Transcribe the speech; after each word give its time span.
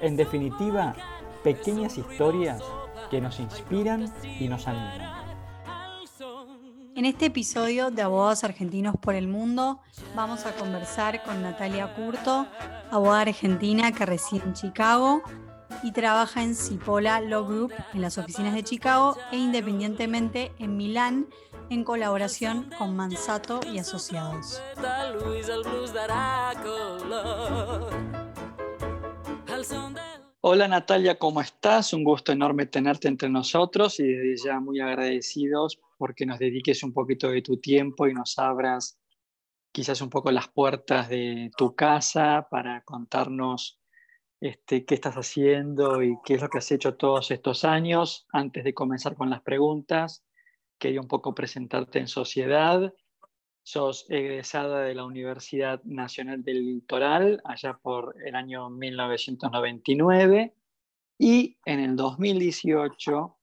En 0.00 0.16
definitiva, 0.16 0.94
pequeñas 1.42 1.98
historias 1.98 2.62
que 3.10 3.20
nos 3.20 3.38
inspiran 3.40 4.12
y 4.38 4.48
nos 4.48 4.66
animan. 4.66 5.20
En 6.96 7.04
este 7.04 7.26
episodio 7.26 7.90
de 7.90 8.02
Abogados 8.02 8.44
Argentinos 8.44 8.94
por 9.00 9.14
el 9.14 9.28
Mundo 9.28 9.80
vamos 10.14 10.44
a 10.44 10.52
conversar 10.52 11.22
con 11.22 11.42
Natalia 11.42 11.94
Curto, 11.94 12.46
abogada 12.90 13.22
argentina 13.22 13.92
que 13.92 14.04
reside 14.06 14.42
en 14.44 14.54
Chicago 14.54 15.22
y 15.82 15.92
trabaja 15.92 16.42
en 16.42 16.54
Cipolla 16.54 17.20
Law 17.20 17.46
Group 17.46 17.72
en 17.94 18.02
las 18.02 18.18
oficinas 18.18 18.54
de 18.54 18.64
Chicago 18.64 19.16
e 19.32 19.36
independientemente 19.36 20.52
en 20.58 20.76
Milán 20.76 21.26
en 21.70 21.84
colaboración 21.84 22.68
con 22.76 22.96
Mansato 22.96 23.60
y 23.72 23.78
Asociados. 23.78 24.60
Hola 30.42 30.68
Natalia, 30.68 31.18
¿cómo 31.18 31.42
estás? 31.42 31.92
Un 31.92 32.02
gusto 32.02 32.32
enorme 32.32 32.64
tenerte 32.64 33.08
entre 33.08 33.28
nosotros 33.28 34.00
y 34.00 34.04
desde 34.04 34.48
ya 34.48 34.58
muy 34.58 34.80
agradecidos 34.80 35.78
porque 35.98 36.24
nos 36.24 36.38
dediques 36.38 36.82
un 36.82 36.94
poquito 36.94 37.28
de 37.28 37.42
tu 37.42 37.58
tiempo 37.58 38.06
y 38.06 38.14
nos 38.14 38.38
abras 38.38 38.98
quizás 39.70 40.00
un 40.00 40.08
poco 40.08 40.30
las 40.30 40.48
puertas 40.48 41.10
de 41.10 41.50
tu 41.58 41.74
casa 41.74 42.48
para 42.50 42.82
contarnos 42.84 43.82
este, 44.40 44.86
qué 44.86 44.94
estás 44.94 45.16
haciendo 45.16 46.02
y 46.02 46.16
qué 46.24 46.36
es 46.36 46.40
lo 46.40 46.48
que 46.48 46.56
has 46.56 46.72
hecho 46.72 46.96
todos 46.96 47.30
estos 47.30 47.66
años. 47.66 48.26
Antes 48.32 48.64
de 48.64 48.72
comenzar 48.72 49.16
con 49.16 49.28
las 49.28 49.42
preguntas, 49.42 50.24
quería 50.78 51.02
un 51.02 51.08
poco 51.08 51.34
presentarte 51.34 51.98
en 51.98 52.08
sociedad. 52.08 52.94
Sos 53.62 54.06
egresada 54.08 54.82
de 54.82 54.94
la 54.94 55.04
Universidad 55.04 55.82
Nacional 55.84 56.42
del 56.42 56.64
Litoral 56.64 57.40
allá 57.44 57.74
por 57.74 58.16
el 58.24 58.34
año 58.34 58.70
1999 58.70 60.54
y 61.18 61.58
en 61.66 61.80
el 61.80 61.96
2018 61.96 63.36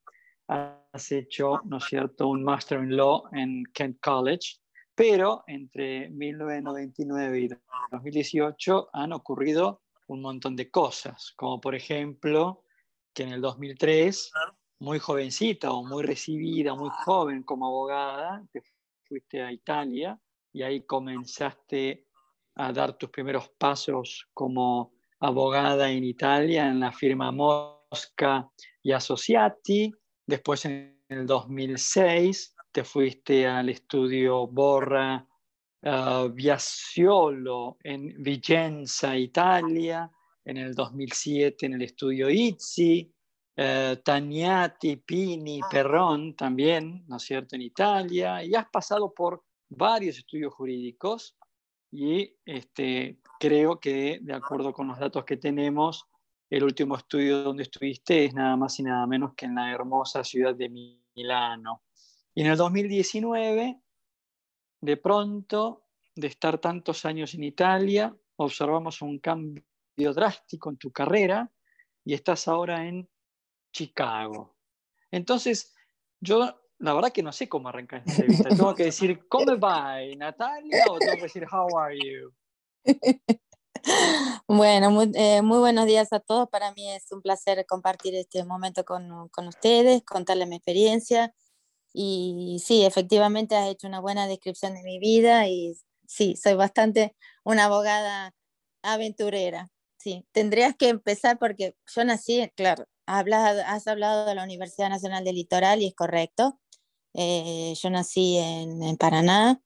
has 0.47 1.11
hecho, 1.11 1.61
¿no 1.65 1.77
es 1.77 1.85
cierto?, 1.85 2.27
un 2.27 2.43
Master 2.43 2.79
in 2.79 2.95
Law 2.95 3.23
en 3.33 3.63
Kent 3.73 3.99
College, 4.01 4.57
pero 4.95 5.43
entre 5.45 6.09
1999 6.09 7.39
y 7.39 7.49
2018 7.91 8.89
han 8.93 9.13
ocurrido 9.13 9.81
un 10.07 10.21
montón 10.21 10.55
de 10.55 10.71
cosas, 10.71 11.33
como 11.35 11.61
por 11.61 11.75
ejemplo 11.75 12.63
que 13.13 13.23
en 13.23 13.29
el 13.29 13.41
2003 13.41 14.31
muy 14.79 14.99
jovencita 14.99 15.71
o 15.71 15.83
muy 15.83 16.03
recibida, 16.03 16.73
muy 16.75 16.89
joven 17.05 17.43
como 17.43 17.67
abogada, 17.67 18.43
fuiste 19.07 19.41
a 19.41 19.51
Italia 19.51 20.19
y 20.53 20.63
ahí 20.63 20.85
comenzaste 20.85 22.07
a 22.55 22.71
dar 22.73 22.97
tus 22.97 23.09
primeros 23.09 23.49
pasos 23.49 24.27
como 24.33 24.93
abogada 25.19 25.89
en 25.91 26.03
Italia 26.03 26.67
en 26.67 26.79
la 26.79 26.91
firma 26.91 27.31
Mosca 27.31 28.49
y 28.83 28.91
Associati. 28.91 29.91
Después 30.25 30.65
en 30.65 30.99
el 31.09 31.25
2006 31.25 32.55
te 32.71 32.83
fuiste 32.83 33.47
al 33.47 33.69
estudio 33.69 34.47
Borra 34.47 35.25
uh, 35.83 36.33
en 37.83 38.23
Vicenza, 38.23 39.17
Italia. 39.17 40.11
En 40.45 40.57
el 40.57 40.73
2007 40.73 41.65
en 41.65 41.73
el 41.73 41.81
estudio 41.81 42.29
Izzi 42.29 43.13
eh, 43.57 43.97
Tagnati, 44.03 44.97
Pini, 44.97 45.59
ah. 45.63 45.67
Perrón 45.69 46.35
también, 46.35 47.03
¿no 47.07 47.17
es 47.17 47.23
cierto?, 47.23 47.55
en 47.55 47.63
Italia, 47.63 48.43
y 48.43 48.53
has 48.53 48.69
pasado 48.69 49.11
por 49.13 49.43
varios 49.67 50.19
estudios 50.19 50.53
jurídicos 50.53 51.35
y 51.91 52.35
este, 52.45 53.19
creo 53.39 53.79
que, 53.79 54.19
de 54.21 54.33
acuerdo 54.33 54.73
con 54.73 54.87
los 54.87 54.99
datos 54.99 55.25
que 55.25 55.37
tenemos, 55.37 56.05
el 56.49 56.63
último 56.63 56.95
estudio 56.95 57.43
donde 57.43 57.63
estuviste 57.63 58.25
es 58.25 58.33
nada 58.33 58.55
más 58.55 58.79
y 58.79 58.83
nada 58.83 59.05
menos 59.07 59.33
que 59.35 59.47
en 59.47 59.55
la 59.55 59.71
hermosa 59.71 60.23
ciudad 60.23 60.55
de 60.55 60.69
Milano. 61.15 61.83
Y 62.35 62.41
en 62.41 62.47
el 62.47 62.57
2019, 62.57 63.81
de 64.81 64.97
pronto, 64.97 65.87
de 66.15 66.27
estar 66.27 66.59
tantos 66.59 67.05
años 67.05 67.33
en 67.33 67.43
Italia, 67.43 68.15
observamos 68.37 69.01
un 69.01 69.19
cambio 69.19 69.63
drástico 69.97 70.69
en 70.69 70.77
tu 70.77 70.91
carrera 70.91 71.51
y 72.05 72.13
estás 72.13 72.47
ahora 72.47 72.85
en 72.85 73.09
Chicago. 73.77 74.55
Entonces, 75.11 75.75
yo 76.19 76.59
la 76.79 76.93
verdad 76.93 77.11
que 77.11 77.23
no 77.23 77.31
sé 77.31 77.47
cómo 77.47 77.69
arrancar 77.69 77.99
esta 77.99 78.11
entrevista. 78.11 78.49
Tengo 78.49 78.75
que 78.75 78.85
decir, 78.85 79.19
¿cómo 79.29 79.59
va, 79.59 79.97
Natalia? 80.17 80.85
O 80.89 80.97
tengo 80.97 81.15
que 81.15 81.21
decir, 81.23 81.45
¿How 81.51 81.77
are 81.77 81.97
you? 81.97 82.33
Bueno, 84.49 84.91
muy, 84.91 85.11
eh, 85.13 85.41
muy, 85.41 85.59
buenos 85.59 85.85
días 85.85 86.11
a 86.11 86.19
todos. 86.19 86.49
Para 86.49 86.73
mí 86.73 86.91
es 86.91 87.09
un 87.11 87.21
placer 87.21 87.65
compartir 87.65 88.15
este 88.15 88.43
momento 88.43 88.83
con, 88.83 89.29
con, 89.29 89.47
ustedes, 89.47 90.03
contarles 90.03 90.47
mi 90.47 90.55
experiencia. 90.57 91.33
Y 91.93 92.61
sí, 92.65 92.83
efectivamente 92.83 93.55
has 93.55 93.69
hecho 93.69 93.87
una 93.87 94.01
buena 94.01 94.27
descripción 94.27 94.73
de 94.73 94.83
mi 94.83 94.99
vida 94.99 95.47
y 95.47 95.77
sí, 96.05 96.35
soy 96.35 96.55
bastante 96.55 97.15
una 97.43 97.65
abogada 97.65 98.33
aventurera. 98.81 99.69
Sí, 100.07 100.25
tendrías 100.31 100.73
que 100.73 100.87
empezar 100.87 101.37
porque 101.37 101.75
yo 101.93 102.05
nací, 102.05 102.49
claro, 102.55 102.85
has 103.05 103.87
hablado 103.87 104.25
de 104.25 104.35
la 104.35 104.45
Universidad 104.45 104.87
Nacional 104.87 105.25
del 105.25 105.35
Litoral 105.35 105.81
y 105.81 105.87
es 105.87 105.95
correcto. 105.95 106.61
Eh, 107.13 107.73
yo 107.75 107.89
nací 107.89 108.37
en, 108.37 108.95
Paraná, 108.95 109.61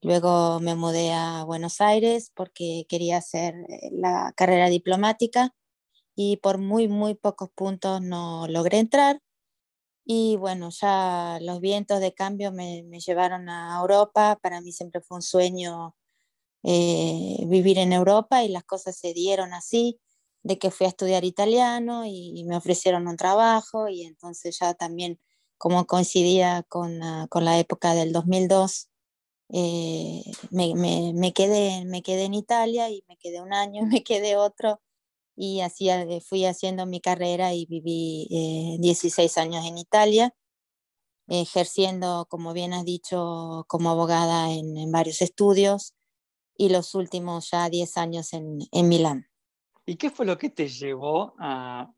luego 0.00 0.60
me 0.60 0.76
mudé 0.76 1.12
a 1.12 1.42
Buenos 1.42 1.80
Aires 1.80 2.30
porque 2.36 2.86
quería 2.88 3.16
hacer 3.16 3.56
eh, 3.68 3.90
la 3.90 4.32
carrera 4.36 4.68
diplomática 4.68 5.56
y 6.14 6.36
por 6.36 6.58
muy, 6.58 6.86
muy 6.86 7.16
pocos 7.16 7.50
puntos 7.50 8.00
no 8.00 8.46
logré 8.46 8.78
entrar. 8.78 9.20
Y 10.04 10.36
bueno, 10.36 10.70
ya 10.70 11.38
los 11.42 11.60
vientos 11.60 11.98
de 11.98 12.14
cambio 12.14 12.52
me, 12.52 12.84
llevaron 13.04 13.48
a 13.48 13.80
Europa. 13.80 14.38
Para 14.40 14.60
mí 14.60 14.70
siempre 14.70 15.00
fue 15.00 15.16
un 15.16 15.22
sueño 15.22 15.96
eh, 16.62 17.36
vivir 17.46 17.78
en 17.78 17.92
Europa 17.92 18.44
y 18.44 18.48
las 18.48 18.64
cosas 18.64 18.96
se 18.96 19.14
dieron 19.14 19.54
así 19.54 20.00
de 20.42 20.58
que 20.58 20.70
fui 20.70 20.86
a 20.86 20.90
estudiar 20.90 21.24
italiano 21.24 22.04
y, 22.06 22.44
me 22.44 22.56
ofrecieron 22.56 23.06
un 23.08 23.16
trabajo 23.16 23.88
y 23.88 24.02
entonces 24.04 24.58
ya 24.60 24.74
también 24.74 25.20
como 25.58 25.86
coincidía 25.86 26.64
con, 26.68 27.00
la 27.00 27.58
época 27.58 27.94
del 27.94 28.12
2002, 28.12 28.88
eh, 29.52 30.22
me, 30.50 31.32
quedé, 31.34 31.84
me 31.84 32.02
quedé 32.02 32.24
en 32.24 32.34
Italia 32.34 32.88
y 32.90 33.04
me 33.08 33.16
quedé 33.18 33.42
un 33.42 33.52
año, 33.52 33.82
me 33.86 34.02
quedé 34.02 34.36
otro 34.36 34.80
y 35.36 35.60
así 35.62 35.88
eh, 35.90 36.20
fui 36.20 36.44
haciendo 36.44 36.86
mi 36.86 37.00
carrera 37.00 37.54
y 37.54 37.66
viví 37.66 38.28
16 38.80 39.36
eh, 39.36 39.40
años 39.40 39.64
en 39.66 39.78
Italia, 39.78 40.34
ejerciendo, 41.28 42.26
como 42.28 42.52
bien 42.52 42.74
has 42.74 42.84
dicho, 42.84 43.64
como 43.68 43.90
abogada 43.90 44.52
en, 44.52 44.90
varios 44.92 45.22
estudios 45.22 45.94
y 46.60 46.68
los 46.68 46.94
últimos 46.94 47.50
ya 47.50 47.70
10 47.70 47.96
años 47.96 48.34
en 48.34 48.88
Milán. 48.88 49.26
¿Y 49.86 49.96
qué 49.96 50.10
fue 50.10 50.26
lo 50.26 50.36
que 50.36 50.50
te 50.50 50.68
llevó 50.68 51.34
a, 51.38 51.90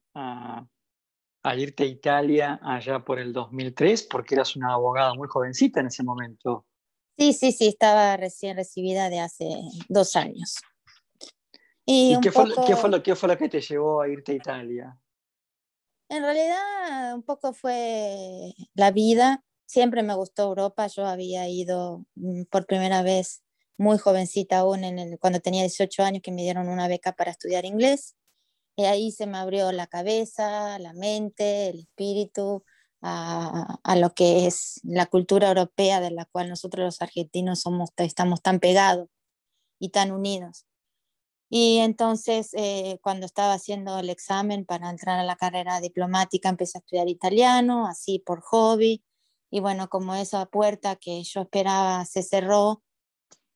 irte 1.56 1.82
a 1.82 1.86
Italia 1.86 2.60
allá 2.62 3.04
por 3.04 3.18
el 3.18 3.32
2003? 3.32 4.04
Porque 4.04 4.36
eras 4.36 4.54
una 4.54 4.74
abogada 4.74 5.14
muy 5.14 5.26
jovencita 5.26 5.80
en 5.80 5.88
ese 5.88 6.04
momento. 6.04 6.64
Sí, 7.18 7.32
sí, 7.32 7.50
sí, 7.50 7.66
estaba 7.66 8.16
recién 8.16 8.56
recibida 8.56 9.10
de 9.10 9.18
hace 9.18 9.50
dos 9.88 10.14
años. 10.14 10.54
¿Y, 11.84 12.18
qué, 12.20 12.30
fue, 12.30 12.44
qué, 12.64 12.76
fue 12.76 12.88
lo, 12.88 13.02
qué 13.02 13.16
fue 13.16 13.28
lo 13.28 13.36
que 13.36 13.48
te 13.48 13.60
llevó 13.60 14.00
a 14.00 14.08
irte 14.08 14.30
a 14.30 14.34
Italia? 14.36 14.98
En 16.08 16.22
realidad, 16.22 17.16
un 17.16 17.24
poco 17.24 17.52
fue 17.52 18.54
la 18.74 18.92
vida. 18.92 19.44
Siempre 19.66 20.04
me 20.04 20.14
gustó 20.14 20.44
Europa. 20.44 20.86
Yo 20.86 21.04
había 21.04 21.48
ido 21.48 22.06
mm, 22.14 22.44
por 22.44 22.64
primera 22.64 23.02
vez 23.02 23.42
muy 23.82 23.98
jovencita 23.98 24.58
aún, 24.58 24.84
en 24.84 25.16
cuando 25.18 25.40
tenía 25.40 25.62
18 25.62 26.02
años, 26.04 26.22
que 26.22 26.32
me 26.32 26.42
dieron 26.42 26.68
una 26.68 26.88
beca 26.88 27.12
para 27.12 27.32
estudiar 27.32 27.64
inglés. 27.64 28.16
Y 28.76 28.84
ahí 28.84 29.12
se 29.12 29.26
me 29.26 29.38
abrió 29.38 29.72
la 29.72 29.86
cabeza, 29.86 30.78
la 30.78 30.94
mente, 30.94 31.68
el 31.68 31.80
espíritu 31.80 32.64
a, 33.02 33.78
a, 33.82 33.96
lo 33.96 34.14
que 34.14 34.46
es 34.46 34.80
la 34.84 35.06
cultura 35.06 35.48
europea 35.48 36.00
de 36.00 36.10
la 36.12 36.24
cual 36.26 36.48
nosotros 36.48 36.84
los 36.84 37.02
argentinos 37.02 37.60
somos, 37.60 37.90
estamos 37.98 38.40
tan 38.42 38.60
pegados 38.60 39.08
y 39.80 39.90
tan 39.90 40.12
unidos. 40.12 40.66
Y 41.50 41.78
entonces, 41.80 42.50
eh, 42.54 42.98
cuando 43.02 43.26
estaba 43.26 43.52
haciendo 43.54 43.98
el 43.98 44.08
examen 44.08 44.64
para 44.64 44.88
entrar 44.88 45.20
a 45.20 45.24
la 45.24 45.36
carrera 45.36 45.80
diplomática, 45.80 46.48
empecé 46.48 46.78
a 46.78 46.80
estudiar 46.80 47.10
italiano, 47.10 47.86
así 47.86 48.20
por 48.20 48.40
hobby. 48.40 49.04
Y 49.50 49.60
bueno, 49.60 49.88
como 49.90 50.14
esa 50.14 50.46
puerta 50.46 50.96
que 50.96 51.22
yo 51.24 51.42
esperaba 51.42 52.06
se 52.06 52.22
cerró, 52.22 52.82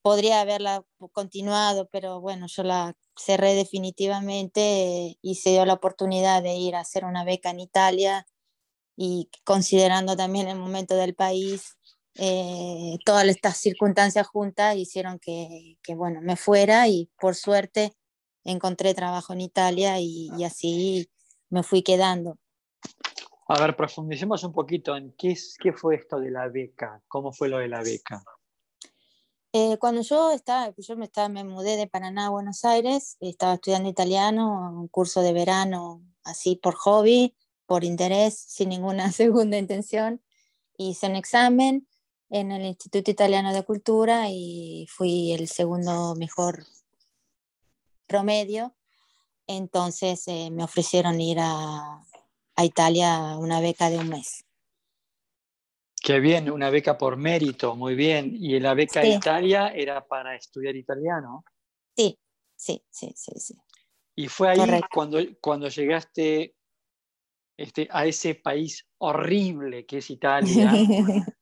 podría 0.06 0.40
haberla 0.40 0.84
continuado, 1.10 1.88
pero 1.90 2.20
bueno, 2.20 2.46
yo 2.46 2.62
la 2.62 2.94
cerré 3.16 3.54
definitivamente 3.54 5.18
y 5.20 5.34
se 5.34 5.50
dio 5.50 5.66
la 5.66 5.72
oportunidad 5.72 6.44
de 6.44 6.54
ir 6.54 6.76
a 6.76 6.80
hacer 6.82 7.04
una 7.04 7.24
beca 7.24 7.50
en 7.50 7.58
Italia 7.58 8.24
y 8.96 9.28
considerando 9.42 10.16
también 10.16 10.46
el 10.46 10.58
momento 10.58 10.94
del 10.94 11.16
país, 11.16 11.76
eh, 12.14 12.98
todas 13.04 13.24
estas 13.24 13.56
circunstancias 13.56 14.28
juntas 14.28 14.76
hicieron 14.76 15.18
que, 15.18 15.76
que, 15.82 15.96
bueno, 15.96 16.20
me 16.22 16.36
fuera 16.36 16.86
y 16.86 17.10
por 17.18 17.34
suerte 17.34 17.92
encontré 18.44 18.94
trabajo 18.94 19.32
en 19.32 19.40
Italia 19.40 19.98
y, 19.98 20.30
y, 20.38 20.44
así 20.44 21.10
me 21.50 21.64
fui 21.64 21.82
quedando. 21.82 22.38
A 23.48 23.60
ver, 23.60 23.74
profundicemos 23.74 24.44
un 24.44 24.52
poquito 24.52 24.96
en 24.96 25.16
qué, 25.18 25.34
qué 25.60 25.72
fue 25.72 25.96
esto 25.96 26.20
de 26.20 26.30
la 26.30 26.46
beca, 26.46 27.02
cómo 27.08 27.32
fue 27.32 27.48
lo 27.48 27.58
de 27.58 27.66
la 27.66 27.82
beca. 27.82 28.22
Eh, 29.58 29.78
cuando 29.78 30.02
yo 30.02 30.32
estaba, 30.32 30.74
yo 30.76 30.96
me, 30.98 31.06
estaba, 31.06 31.30
me 31.30 31.42
mudé 31.42 31.78
de 31.78 31.86
Paraná 31.86 32.26
a 32.26 32.28
Buenos 32.28 32.66
Aires, 32.66 33.16
estaba 33.20 33.54
estudiando 33.54 33.88
italiano, 33.88 34.70
un 34.82 34.86
curso 34.88 35.22
de 35.22 35.32
verano 35.32 36.02
así 36.24 36.56
por 36.56 36.74
hobby, 36.74 37.34
por 37.64 37.82
interés, 37.82 38.38
sin 38.38 38.68
ninguna 38.68 39.10
segunda 39.12 39.56
intención. 39.56 40.22
Hice 40.76 41.06
un 41.06 41.16
examen 41.16 41.88
en 42.28 42.52
el 42.52 42.66
Instituto 42.66 43.10
Italiano 43.10 43.54
de 43.54 43.64
Cultura 43.64 44.28
y 44.28 44.86
fui 44.90 45.32
el 45.32 45.48
segundo 45.48 46.14
mejor 46.16 46.66
promedio. 48.06 48.76
Entonces 49.46 50.28
eh, 50.28 50.50
me 50.50 50.64
ofrecieron 50.64 51.18
ir 51.18 51.38
a, 51.40 52.04
a 52.56 52.64
Italia 52.66 53.38
una 53.38 53.60
beca 53.60 53.88
de 53.88 54.00
un 54.00 54.10
mes. 54.10 54.45
Qué 56.06 56.20
bien, 56.20 56.48
una 56.48 56.70
beca 56.70 56.96
por 56.96 57.16
mérito, 57.16 57.74
muy 57.74 57.96
bien. 57.96 58.30
¿Y 58.32 58.60
la 58.60 58.74
beca 58.74 59.00
de 59.00 59.08
Italia 59.08 59.72
era 59.74 60.06
para 60.06 60.36
estudiar 60.36 60.76
italiano? 60.76 61.44
Sí, 61.96 62.16
sí, 62.54 62.80
sí, 62.88 63.12
sí. 63.16 63.32
sí. 63.40 63.54
Y 64.14 64.28
fue 64.28 64.50
ahí 64.50 64.80
cuando, 64.88 65.18
cuando 65.40 65.66
llegaste 65.66 66.54
este, 67.58 67.88
a 67.90 68.06
ese 68.06 68.36
país 68.36 68.86
horrible 68.98 69.84
que 69.84 69.98
es 69.98 70.08
Italia, 70.08 70.70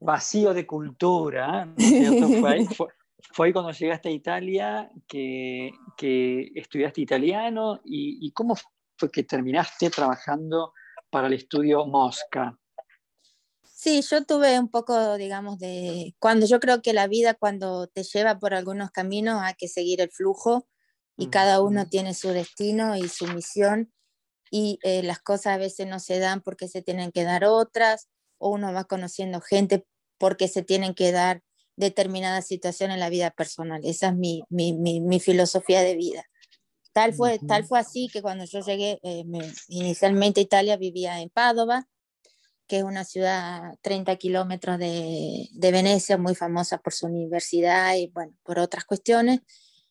vacío 0.00 0.54
de 0.54 0.64
cultura, 0.64 1.74
Fue, 3.34 3.48
ahí, 3.48 3.52
cuando 3.52 3.72
llegaste 3.72 4.08
a 4.08 4.12
Italia 4.12 4.90
que, 5.08 5.72
que 5.96 6.52
estudiaste 6.54 7.00
italiano 7.00 7.80
y, 7.84 8.24
y, 8.24 8.30
cómo 8.30 8.54
fue 8.96 9.10
que 9.10 9.24
terminaste 9.24 9.90
trabajando 9.90 10.74
para 11.10 11.26
el 11.26 11.32
estudio 11.32 11.86
Mosca. 11.86 12.56
Sí, 13.78 14.00
yo 14.00 14.24
tuve 14.24 14.58
un 14.58 14.70
poco, 14.70 15.18
digamos, 15.18 15.58
de 15.58 16.14
cuando 16.18 16.46
yo 16.46 16.60
creo 16.60 16.80
que 16.80 16.94
la 16.94 17.08
vida 17.08 17.34
cuando 17.34 17.88
te 17.88 18.04
lleva 18.04 18.38
por 18.38 18.54
algunos 18.54 18.90
caminos 18.90 19.42
hay 19.42 19.52
que 19.52 19.68
seguir 19.68 20.00
el 20.00 20.10
flujo 20.10 20.66
y 21.14 21.26
cada 21.26 21.60
uno 21.60 21.86
tiene 21.86 22.14
su 22.14 22.30
destino 22.30 22.96
y 22.96 23.06
su 23.10 23.26
misión 23.26 23.92
y 24.50 24.78
eh, 24.82 25.02
las 25.02 25.18
cosas 25.18 25.48
a 25.48 25.56
veces 25.58 25.86
no 25.86 26.00
se 26.00 26.18
dan 26.18 26.40
porque 26.40 26.68
se 26.68 26.80
tienen 26.80 27.12
que 27.12 27.24
dar 27.24 27.44
otras, 27.44 28.08
o 28.38 28.48
uno 28.48 28.72
va 28.72 28.84
conociendo 28.84 29.42
gente 29.42 29.84
porque 30.16 30.48
se 30.48 30.62
tienen 30.62 30.94
que 30.94 31.12
dar 31.12 31.42
determinadas 31.76 32.46
situaciones 32.46 32.94
en 32.94 33.00
la 33.00 33.10
vida 33.10 33.30
personal. 33.30 33.82
Esa 33.84 34.08
es 34.08 34.16
mi, 34.16 34.42
mi, 34.48 34.72
mi, 34.72 35.20
filosofía 35.20 35.82
de 35.82 35.96
vida. 35.96 36.24
Tal 36.94 37.12
fue, 37.12 37.38
tal 37.46 37.66
fue 37.66 37.78
así 37.78 38.08
que 38.10 38.22
cuando 38.22 38.46
yo 38.46 38.60
llegué, 38.60 39.00
eh, 39.02 39.24
inicialmente 39.68 40.40
a 40.40 40.44
Italia 40.44 40.78
vivía 40.78 41.20
en 41.20 41.28
Padova, 41.28 41.86
que 42.66 42.78
es 42.78 42.82
una 42.82 43.04
ciudad 43.04 43.66
a 43.66 43.76
30 43.82 44.16
kilómetros 44.16 44.78
de, 44.78 45.48
de, 45.52 45.72
Venecia, 45.72 46.18
muy 46.18 46.34
famosa 46.34 46.78
por 46.78 46.92
su 46.92 47.06
universidad 47.06 47.94
y 47.94 48.08
bueno, 48.08 48.32
por 48.42 48.58
otras 48.58 48.84
cuestiones. 48.84 49.40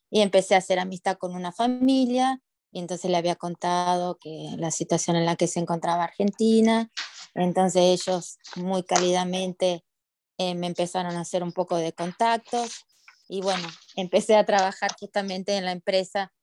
Y 0.10 0.22
empecé 0.22 0.56
a 0.56 0.60
hacer 0.60 0.80
amistad 0.80 1.18
con 1.18 1.36
una 1.36 1.52
familia 1.52 2.42
y 2.72 2.80
entonces 2.80 3.10
le 3.10 3.18
había 3.18 3.36
contado 3.36 4.18
que 4.20 4.56
la 4.58 4.70
situación 4.72 5.16
en 5.16 5.26
la 5.26 5.36
que 5.36 5.48
se 5.48 5.60
encontraba 5.60 6.04
Argentina, 6.04 6.92
entonces 7.34 7.82
ellos 7.82 8.38
muy 8.56 8.84
cálidamente 8.84 9.84
eh, 10.38 10.56
me 10.56 10.68
empezaron 10.68 11.16
a 11.16 11.22
hacer 11.22 11.42
un 11.44 11.54
poco 11.54 11.78
de 11.78 11.94
contactos 11.94 12.86
y 13.30 13.42
bueno, 13.42 13.68
empecé 13.96 14.36
a 14.36 14.46
trabajar 14.46 14.92
justamente 15.00 15.56
en 15.56 15.66
la 15.66 15.72
empresa 15.72 16.34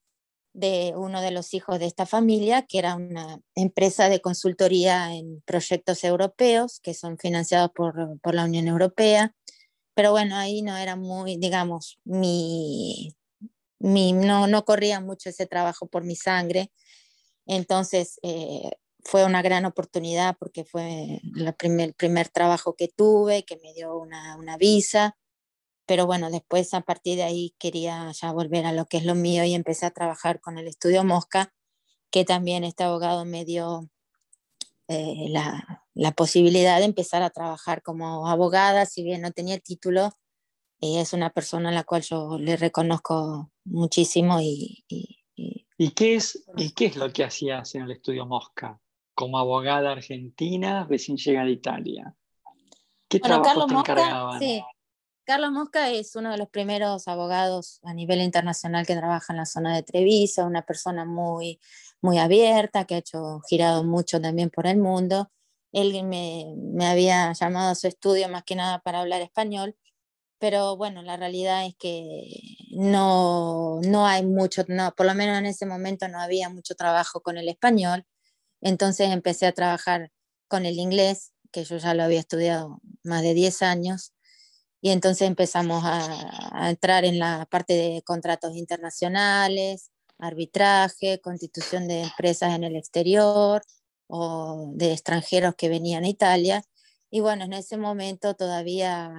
de 0.54 0.92
uno 0.96 1.22
de 1.22 1.30
los 1.30 1.54
hijos 1.54 1.78
de 1.78 1.86
esta 1.86 2.06
familia, 2.06 2.62
que 2.62 2.78
era 2.78 2.94
una 2.94 3.40
empresa 3.54 4.08
de 4.08 4.20
consultoría 4.20 5.14
en 5.14 5.40
proyectos 5.46 6.04
europeos 6.04 6.80
que 6.80 6.94
son 6.94 7.18
financiados 7.18 7.70
por, 7.74 8.20
por 8.20 8.34
la 8.34 8.44
Unión 8.44 8.68
Europea. 8.68 9.34
Pero 9.94 10.10
bueno, 10.12 10.36
ahí 10.36 10.62
no 10.62 10.76
era 10.76 10.96
muy, 10.96 11.36
digamos, 11.36 11.98
mi, 12.04 13.14
no, 13.80 14.46
no 14.46 14.64
corría 14.64 15.00
mucho 15.00 15.30
ese 15.30 15.46
trabajo 15.46 15.86
por 15.86 16.04
mi 16.04 16.16
sangre. 16.16 16.70
Entonces 17.46 18.18
eh, 18.22 18.70
fue 19.04 19.24
una 19.24 19.42
gran 19.42 19.64
oportunidad 19.64 20.36
porque 20.38 20.64
fue 20.64 21.20
el 21.36 21.54
primer, 21.54 21.94
primer 21.94 22.28
trabajo 22.28 22.74
que 22.74 22.88
tuve, 22.88 23.44
que 23.44 23.58
me 23.62 23.74
dio 23.74 23.96
una, 23.96 24.36
una 24.36 24.56
visa. 24.56 25.16
Pero 25.86 26.06
bueno, 26.06 26.30
después 26.30 26.74
a 26.74 26.82
partir 26.82 27.16
de 27.16 27.24
ahí 27.24 27.54
quería 27.58 28.10
ya 28.12 28.32
volver 28.32 28.66
a 28.66 28.72
lo 28.72 28.86
que 28.86 28.98
es 28.98 29.04
lo 29.04 29.14
mío 29.14 29.44
y 29.44 29.54
empecé 29.54 29.86
a 29.86 29.90
trabajar 29.90 30.40
con 30.40 30.58
el 30.58 30.68
estudio 30.68 31.04
Mosca, 31.04 31.52
que 32.10 32.24
también 32.24 32.64
este 32.64 32.84
abogado 32.84 33.24
me 33.24 33.44
dio 33.44 33.88
eh, 34.88 35.26
la, 35.28 35.84
la, 35.94 36.12
posibilidad 36.12 36.78
de 36.78 36.84
empezar 36.84 37.22
a 37.22 37.30
trabajar 37.30 37.82
como 37.82 38.28
abogada, 38.28 38.86
si 38.86 39.02
bien 39.02 39.22
no 39.22 39.32
tenía 39.32 39.58
título, 39.58 40.12
es 40.82 41.12
una 41.12 41.30
persona 41.30 41.68
a 41.68 41.72
la 41.72 41.84
cual 41.84 42.02
yo 42.02 42.38
le 42.38 42.56
reconozco 42.56 43.50
muchísimo 43.64 44.40
y... 44.40 44.84
¿Y, 45.78 45.90
qué, 45.92 46.14
es, 46.16 46.44
¿Y 46.56 46.72
qué 46.72 46.86
es 46.86 46.96
lo 46.96 47.12
que 47.12 47.24
hacías 47.24 47.74
en 47.74 47.82
el 47.82 47.92
estudio 47.92 48.26
Mosca? 48.26 48.80
Como 49.14 49.38
abogada 49.38 49.92
argentina 49.92 50.86
recién 50.88 51.16
llega 51.16 51.44
de 51.44 51.52
Italia. 51.52 52.14
¿Qué 53.08 53.18
bueno, 53.18 53.42
Carlos 53.42 53.72
Mosca, 53.72 54.38
sí. 54.38 54.62
Carlos 55.24 55.52
Mosca 55.52 55.90
es 55.90 56.16
uno 56.16 56.30
de 56.30 56.38
los 56.38 56.48
primeros 56.48 57.08
abogados 57.08 57.78
a 57.84 57.94
nivel 57.94 58.20
internacional 58.20 58.86
que 58.86 58.96
trabaja 58.96 59.32
en 59.32 59.38
la 59.38 59.46
zona 59.46 59.74
de 59.74 59.82
Treviso, 59.82 60.44
una 60.44 60.62
persona 60.62 61.04
muy, 61.04 61.60
muy 62.00 62.18
abierta, 62.18 62.84
que 62.84 62.96
ha 62.96 62.98
hecho 62.98 63.40
girado 63.48 63.84
mucho 63.84 64.20
también 64.20 64.50
por 64.50 64.66
el 64.66 64.78
mundo. 64.78 65.30
Él 65.72 66.04
me, 66.04 66.54
me 66.56 66.86
había 66.86 67.32
llamado 67.32 67.70
a 67.70 67.74
su 67.74 67.86
estudio 67.86 68.28
más 68.28 68.44
que 68.44 68.56
nada 68.56 68.80
para 68.80 69.00
hablar 69.00 69.22
español 69.22 69.76
pero 70.42 70.76
bueno, 70.76 71.02
la 71.02 71.16
realidad 71.16 71.64
es 71.66 71.76
que 71.76 72.28
no, 72.72 73.80
no 73.82 74.08
hay 74.08 74.26
mucho, 74.26 74.64
no, 74.66 74.92
por 74.96 75.06
lo 75.06 75.14
menos 75.14 75.38
en 75.38 75.46
ese 75.46 75.66
momento 75.66 76.08
no 76.08 76.20
había 76.20 76.48
mucho 76.48 76.74
trabajo 76.74 77.20
con 77.20 77.38
el 77.38 77.48
español, 77.48 78.04
entonces 78.60 79.10
empecé 79.12 79.46
a 79.46 79.52
trabajar 79.52 80.10
con 80.48 80.66
el 80.66 80.80
inglés, 80.80 81.32
que 81.52 81.62
yo 81.62 81.76
ya 81.76 81.94
lo 81.94 82.02
había 82.02 82.18
estudiado 82.18 82.80
más 83.04 83.22
de 83.22 83.34
10 83.34 83.62
años, 83.62 84.14
y 84.82 84.90
entonces 84.90 85.28
empezamos 85.28 85.82
a, 85.84 86.60
a 86.64 86.68
entrar 86.70 87.06
en 87.06 87.18
la 87.18 87.46
parte 87.50 87.72
de 87.72 88.02
contratos 88.02 88.54
internacionales, 88.56 89.90
arbitraje, 90.18 91.20
constitución 91.20 91.88
de 91.88 92.02
empresas 92.02 92.54
en 92.54 92.64
el 92.64 92.76
exterior 92.76 93.62
o 94.08 94.72
de 94.74 94.92
extranjeros 94.92 95.54
que 95.56 95.70
venían 95.70 96.04
a 96.04 96.08
Italia, 96.08 96.62
y 97.14 97.20
bueno, 97.20 97.44
en 97.44 97.52
ese 97.52 97.76
momento 97.76 98.34
todavía, 98.34 99.12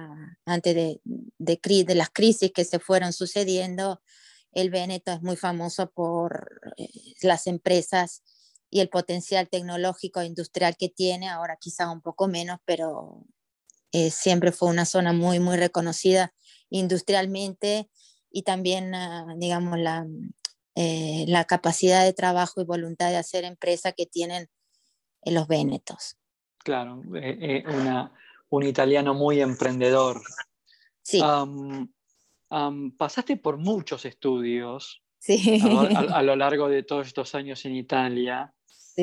antes 0.44 0.74
de, 0.74 1.00
de, 1.04 1.84
de, 1.86 1.94
las 1.94 2.10
crisis 2.10 2.50
que 2.52 2.64
se 2.64 2.80
fueron 2.80 3.12
sucediendo, 3.12 4.02
el 4.50 4.70
Veneto 4.70 5.12
es 5.12 5.22
muy 5.22 5.36
famoso 5.36 5.92
por 5.92 6.60
eh, 6.76 6.88
las 7.22 7.46
empresas 7.46 8.24
y 8.68 8.80
el 8.80 8.88
potencial 8.88 9.48
tecnológico 9.48 10.20
e 10.20 10.26
industrial 10.26 10.76
que 10.76 10.88
tiene, 10.88 11.28
ahora 11.28 11.56
quizá 11.60 11.88
un 11.88 12.00
poco 12.02 12.26
menos, 12.26 12.58
pero 12.64 13.22
eh, 13.94 14.10
siempre 14.10 14.50
fue 14.50 14.68
una 14.68 14.84
zona 14.84 15.12
muy, 15.12 15.38
muy 15.38 15.56
reconocida 15.56 16.34
industrialmente 16.68 17.88
y 18.28 18.42
también, 18.42 18.92
uh, 18.92 19.38
digamos, 19.38 19.78
la, 19.78 20.04
eh, 20.74 21.24
la 21.28 21.44
capacidad 21.44 22.02
de 22.02 22.12
trabajo 22.12 22.60
y 22.60 22.64
voluntad 22.64 23.10
de 23.10 23.16
hacer 23.16 23.44
empresa 23.44 23.92
que 23.92 24.06
tienen 24.06 24.48
los 25.24 25.46
Vénetos. 25.46 26.16
Claro, 26.58 27.00
eh, 27.14 27.38
eh, 27.40 27.64
un 28.50 28.62
italiano 28.64 29.14
muy 29.14 29.40
emprendedor. 29.40 30.20
Sí. 31.02 31.20
pasaste 32.98 33.36
por 33.36 33.58
muchos 33.58 34.04
estudios 34.06 35.02
sí. 35.20 35.60
a, 35.62 36.22
lo 36.22 36.34
largo 36.34 36.68
de 36.68 36.82
todos 36.82 37.06
estos 37.06 37.36
años 37.36 37.64
en 37.66 37.76
Italia. 37.76 38.52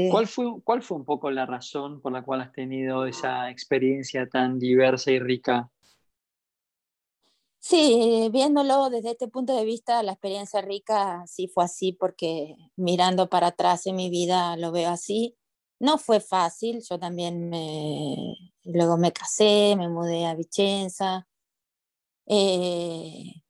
¿Cuál, 0.09 0.27
fue, 0.27 0.45
¿Cuál 0.63 0.81
fue 0.81 0.97
un 0.97 1.05
poco 1.05 1.31
la 1.31 1.45
razón 1.45 2.01
por 2.01 2.11
la 2.11 2.23
cual 2.23 2.41
has 2.41 2.51
tenido 2.51 3.05
esa 3.05 3.49
experiencia 3.49 4.27
tan 4.27 4.57
diversa 4.59 5.11
y 5.11 5.19
rica? 5.19 5.69
Sí, 7.63 8.27
viéndolo 8.31 8.89
desde 8.89 9.11
este 9.11 9.27
punto 9.27 9.55
de 9.55 9.65
vista, 9.65 10.01
la 10.01 10.13
experiencia 10.13 10.61
rica 10.61 11.23
sí 11.27 11.47
fue 11.47 11.63
así, 11.63 11.93
porque 11.93 12.55
mirando 12.75 13.29
para 13.29 13.47
atrás 13.47 13.85
en 13.85 13.95
mi 13.95 14.09
vida 14.09 14.57
lo 14.57 14.71
veo 14.71 14.89
así. 14.89 15.37
No 15.79 15.97
fue 15.99 16.19
fácil, 16.19 16.81
yo 16.89 16.99
también 16.99 17.49
me, 17.49 18.35
luego 18.63 18.97
me 18.97 19.13
casé, 19.13 19.75
me 19.77 19.89
mudé 19.89 20.25
a 20.25 20.35
Vicenza. 20.35 21.27
Eh, 22.25 23.43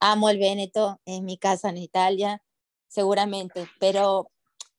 amo 0.00 0.30
el 0.30 0.38
Véneto, 0.38 1.00
en 1.04 1.24
mi 1.24 1.38
casa 1.38 1.68
en 1.70 1.78
Italia, 1.78 2.42
seguramente, 2.88 3.68
pero 3.78 4.31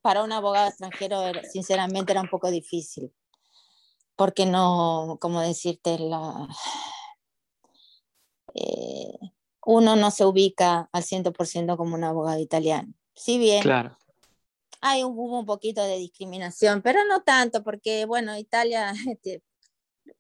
para 0.04 0.22
un 0.22 0.34
abogado 0.34 0.68
extranjero 0.68 1.32
sinceramente 1.50 2.12
era 2.12 2.22
un 2.22 2.30
poco 2.30 2.52
difícil, 2.52 3.12
porque 4.18 4.46
no, 4.46 5.18
como 5.22 5.40
decirte, 5.40 5.98
la, 5.98 6.46
eh, 8.54 9.18
uno 9.66 9.96
no 9.96 10.12
se 10.12 10.26
ubica 10.26 10.90
al 10.92 11.04
100% 11.04 11.78
como 11.78 11.96
un 11.96 12.04
abogado 12.04 12.38
italiano. 12.40 12.94
Si 13.16 13.38
bien 13.38 13.64
claro. 13.64 13.98
hay 14.82 15.06
hubo 15.06 15.40
un 15.40 15.46
poquito 15.46 15.82
de 15.82 15.98
discriminación, 15.98 16.82
pero 16.82 17.00
no 17.06 17.24
tanto, 17.24 17.64
porque 17.64 18.04
bueno, 18.04 18.38
Italia, 18.38 18.92
este, 19.10 19.42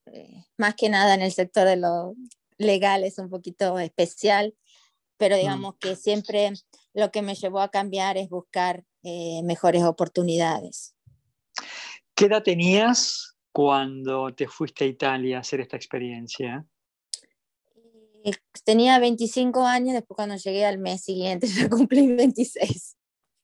eh, 0.05 0.45
más 0.57 0.75
que 0.75 0.87
nada 0.87 1.13
en 1.13 1.23
el 1.23 1.33
sector 1.33 1.67
de 1.67 1.75
lo 1.75 2.15
legal 2.57 3.03
es 3.03 3.17
un 3.17 3.29
poquito 3.29 3.77
especial, 3.79 4.55
pero 5.17 5.35
mm. 5.35 5.39
digamos 5.39 5.75
que 5.77 5.97
siempre 5.97 6.53
lo 6.93 7.11
que 7.11 7.21
me 7.21 7.35
llevó 7.35 7.59
a 7.59 7.69
cambiar 7.69 8.15
es 8.15 8.29
buscar 8.29 8.85
eh, 9.03 9.41
mejores 9.43 9.83
oportunidades. 9.83 10.95
¿Qué 12.15 12.25
edad 12.25 12.43
tenías 12.43 13.35
cuando 13.51 14.33
te 14.33 14.47
fuiste 14.47 14.85
a 14.85 14.87
Italia 14.87 15.37
a 15.37 15.41
hacer 15.41 15.61
esta 15.61 15.75
experiencia? 15.77 16.65
tenía 18.63 18.99
25 18.99 19.65
años, 19.65 19.93
después 19.93 20.15
cuando 20.15 20.35
llegué 20.37 20.65
al 20.65 20.77
mes 20.77 21.03
siguiente 21.03 21.47
ya 21.47 21.69
cumplí 21.69 22.07
26. 22.15 22.97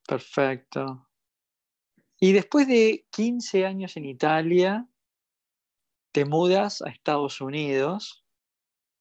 Perfecto. 0.07 1.07
Y 2.19 2.31
después 2.33 2.67
de 2.67 3.05
15 3.11 3.65
años 3.65 3.95
en 3.97 4.05
Italia, 4.05 4.87
te 6.11 6.25
mudas 6.25 6.81
a 6.81 6.89
Estados 6.89 7.39
Unidos, 7.39 8.25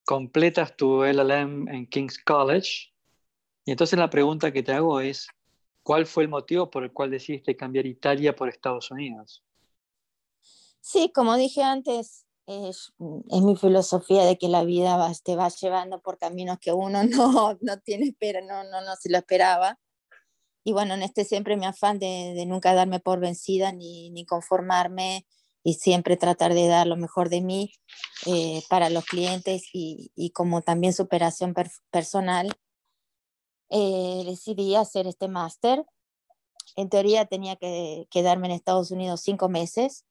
completas 0.05 0.77
tu 0.77 1.05
LLM 1.05 1.69
en 1.69 1.87
King's 1.87 2.23
College, 2.23 2.93
y 3.65 3.73
entonces 3.73 3.99
la 3.99 4.11
pregunta 4.11 4.53
que 4.53 4.63
te 4.63 4.73
hago 4.73 5.01
es, 5.01 5.29
¿cuál 5.89 6.05
fue 6.05 6.25
el 6.25 6.29
motivo 6.29 6.71
por 6.71 6.85
el 6.85 6.93
cual 6.93 7.11
decidiste 7.11 7.57
cambiar 7.57 7.87
Italia 7.87 8.37
por 8.37 8.51
Estados 8.51 8.91
Unidos? 8.91 9.43
Sí, 10.83 11.11
como 11.15 11.35
dije 11.37 11.63
antes, 11.63 12.27
es, 12.47 12.93
es, 13.31 13.43
mi 13.43 13.57
filosofía 13.57 14.27
de 14.27 14.37
que 14.37 14.49
la 14.49 14.65
vida 14.65 14.99
va, 14.99 15.11
te 15.25 15.35
va 15.35 15.49
llevando 15.49 16.03
por 16.03 16.19
caminos 16.19 16.59
que 16.61 16.75
uno 16.75 17.05
no, 17.05 17.57
no 17.63 17.81
tiene, 17.81 18.15
pero 18.21 18.43
no, 18.43 18.65
no, 18.65 18.83
no 18.83 18.97
se 18.97 19.11
lo 19.11 19.17
esperaba. 19.17 19.79
Y 20.63 20.75
bueno, 20.75 20.93
en 20.93 21.03
este 21.03 21.25
siempre 21.25 21.57
mi 21.57 21.65
afán 21.65 21.99
de, 21.99 22.35
de 22.37 22.45
nunca 22.45 22.75
darme 22.75 23.01
por 23.01 23.19
vencida 23.19 23.73
ni, 23.73 24.11
ni, 24.11 24.27
conformarme 24.27 25.27
y 25.65 25.73
siempre 25.73 26.19
tratar 26.19 26.53
de 26.53 26.67
dar 26.67 26.87
lo 26.87 26.97
mejor 26.97 27.31
de 27.31 27.41
mí 27.41 27.73
eh, 28.27 28.63
para 28.69 28.91
los 28.91 29.07
clientes 29.07 29.71
y, 29.73 30.13
y, 30.15 30.33
como 30.33 30.61
también 30.61 30.93
superación 30.93 31.55
personal, 31.91 32.55
eh, 33.71 34.23
decidí 34.27 34.75
hacer 34.75 35.07
este 35.07 35.29
máster. 35.29 35.85
En 36.77 36.89
teoría 36.89 37.27
tenía 37.27 37.57
que 37.57 38.07
quedarme 38.11 38.47
en 38.49 38.53
Estados 38.55 38.91
Unidos 38.91 39.21
cinco 39.23 39.49
meses, 39.49 40.05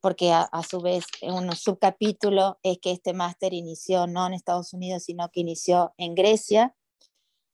porque 0.00 0.32
a, 0.32 0.48
su 0.68 0.80
vez 0.80 1.06
en 1.22 1.32
un 1.32 1.56
subcapítulo 1.56 2.58
es 2.62 2.78
que 2.78 2.92
este 2.92 3.14
máster 3.14 3.54
inició 3.54 4.06
no 4.06 4.26
en 4.26 4.34
Estados 4.34 4.74
Unidos, 4.74 5.04
sino 5.04 5.30
que 5.30 5.40
inició 5.40 5.94
en 5.96 6.14
Grecia. 6.14 6.74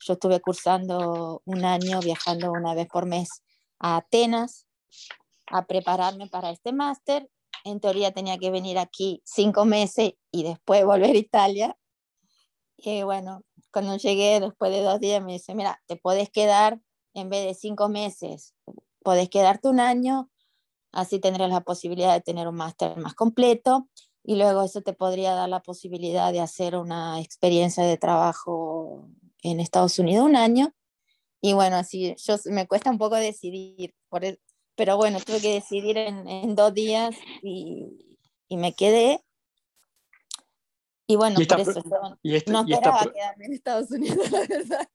Yo 0.01 0.15
estuve 0.15 0.41
cursando 0.41 1.43
un 1.45 1.65
año, 1.65 2.01
viajando 2.01 2.51
una 2.51 2.75
vez 2.75 2.89
por 2.89 3.07
mes 3.07 3.43
a 3.79 3.99
Atenas 3.99 4.67
a 5.47 5.67
prepararme 5.67 6.27
para 6.27 6.51
este 6.51 6.73
máster. 6.73 7.31
En 7.65 7.79
teoría 7.79 8.13
tenía 8.13 8.39
que 8.39 8.51
venir 8.51 8.79
aquí 8.79 9.23
cinco 9.25 9.65
meses 9.65 10.15
y 10.33 10.43
después 10.43 10.85
volver 10.85 11.15
a 11.15 11.19
Italia. 11.19 11.77
Y 12.77 13.03
bueno, 13.03 13.43
cuando 13.73 13.97
llegué 13.97 14.41
después 14.41 14.73
de 14.73 14.83
dos 14.83 15.01
días 15.01 15.23
me 15.23 15.33
dice, 15.33 15.55
mira, 15.55 15.83
te 15.87 15.97
puedes 15.97 16.31
quedar 16.31 16.81
en 17.15 17.29
vez 17.29 17.45
de 17.45 17.55
cinco 17.55 17.89
meses, 17.89 18.55
puedes 19.03 19.29
quedarte 19.29 19.69
un 19.69 19.81
año 19.81 20.31
Así 20.93 21.21
tendrías 21.21 21.51
la 21.51 21.61
posibilidad 21.61 22.15
de 22.15 22.21
tener 22.21 22.49
un 22.49 22.57
máster 22.57 22.97
más 22.97 23.15
completo 23.15 23.89
y 24.25 24.37
luego 24.37 24.63
eso 24.63 24.83
te 24.83 24.93
podría 24.93 25.35
dar 25.35 25.49
la 25.49 25.63
posibilidad 25.63 26.33
de 26.33 26.41
hacer 26.41 26.77
una 26.77 27.21
experiencia 27.21 27.85
de 27.85 27.97
trabajo 27.97 29.09
en 29.43 29.61
Estados 29.61 29.99
Unidos 29.99 30.27
un 30.27 30.37
año. 30.37 30.75
Y 31.41 31.53
bueno, 31.55 31.77
así 31.77 32.15
yo 32.19 32.37
me 32.47 32.67
cuesta 32.67 32.91
un 32.91 32.99
poco 32.99 33.17
decidir, 33.17 33.95
por 34.09 34.23
pero 34.75 34.97
bueno, 34.97 35.19
tuve 35.21 35.41
que 35.41 35.55
decidir 35.55 35.97
en, 35.97 36.29
en 36.29 36.55
dos 36.55 36.75
días 36.75 37.15
y, 37.43 38.19
y, 38.49 38.57
me 38.57 38.75
quedé. 38.75 39.23
Y 41.11 41.17
bueno, 41.17 41.35
por 41.35 41.61
eso 41.61 41.83
este, 42.23 42.53
no 42.53 42.61
esperaba 42.61 43.13
quedarme 43.13 43.47
en 43.47 43.53
Estados 43.53 43.91
Unidos, 43.91 44.31
la 44.31 44.47
verdad. 44.47 44.89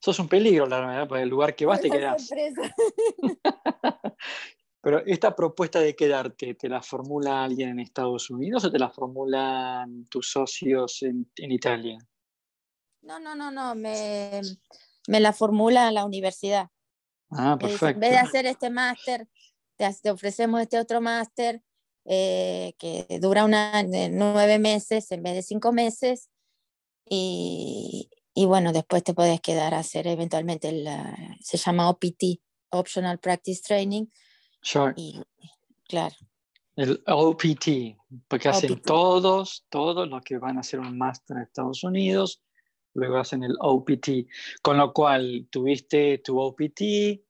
Sos 0.00 0.18
un 0.18 0.28
peligro, 0.28 0.66
la 0.66 0.80
verdad, 0.80 1.06
para 1.06 1.22
el 1.22 1.28
lugar 1.28 1.54
que 1.54 1.66
vas 1.66 1.82
te 1.82 1.90
quedás. 1.90 2.30
Pero 4.80 5.04
esta 5.04 5.36
propuesta 5.36 5.80
de 5.80 5.94
quedarte, 5.94 6.54
¿te 6.54 6.68
la 6.70 6.80
formula 6.80 7.44
alguien 7.44 7.68
en 7.70 7.80
Estados 7.80 8.30
Unidos 8.30 8.64
o 8.64 8.70
te 8.70 8.78
la 8.78 8.88
formulan 8.88 10.06
tus 10.06 10.30
socios 10.30 11.02
en, 11.02 11.28
Italia? 11.36 11.98
No, 13.02 13.20
no, 13.20 13.34
no, 13.34 13.50
no, 13.50 13.74
me, 13.74 14.40
me 15.08 15.20
la 15.20 15.34
formula 15.34 15.90
la 15.90 16.06
universidad. 16.06 16.70
Ah, 17.30 17.58
perfecto. 17.60 17.88
en 17.88 18.00
vez 18.00 18.10
de 18.12 18.18
hacer 18.18 18.46
este 18.46 18.70
máster, 18.70 19.28
te, 19.76 20.10
ofrecemos 20.10 20.60
este 20.62 20.78
otro 20.78 21.02
máster 21.02 21.62
eh, 22.08 22.74
que 22.78 23.06
dura 23.20 23.44
una, 23.44 23.82
nueve 23.82 24.58
meses 24.58 25.10
en 25.12 25.22
vez 25.22 25.34
de 25.34 25.42
cinco 25.42 25.72
meses. 25.72 26.30
Y, 27.08 28.10
y 28.34 28.44
bueno, 28.44 28.72
después 28.72 29.02
te 29.02 29.14
puedes 29.14 29.40
quedar 29.40 29.72
a 29.72 29.78
hacer 29.78 30.06
eventualmente, 30.06 30.68
el, 30.68 30.88
se 31.40 31.56
llama 31.56 31.88
OPT, 31.88 32.40
Optional 32.70 33.18
Practice 33.18 33.62
Training, 33.66 34.06
claro. 35.88 36.14
El 36.76 37.02
OPT, 37.06 37.96
porque 38.28 38.50
hacen 38.50 38.82
todos, 38.82 39.64
todos 39.70 40.06
los 40.06 40.20
que 40.22 40.36
van 40.36 40.58
a 40.58 40.60
hacer 40.60 40.80
un 40.80 40.98
máster 40.98 41.38
en 41.38 41.44
Estados 41.44 41.82
Unidos, 41.82 42.42
luego 42.92 43.16
hacen 43.16 43.42
el 43.42 43.56
OPT, 43.58 44.28
con 44.60 44.76
lo 44.76 44.92
cual 44.92 45.48
tuviste 45.50 46.18
tu 46.18 46.38
OPT, 46.38 47.22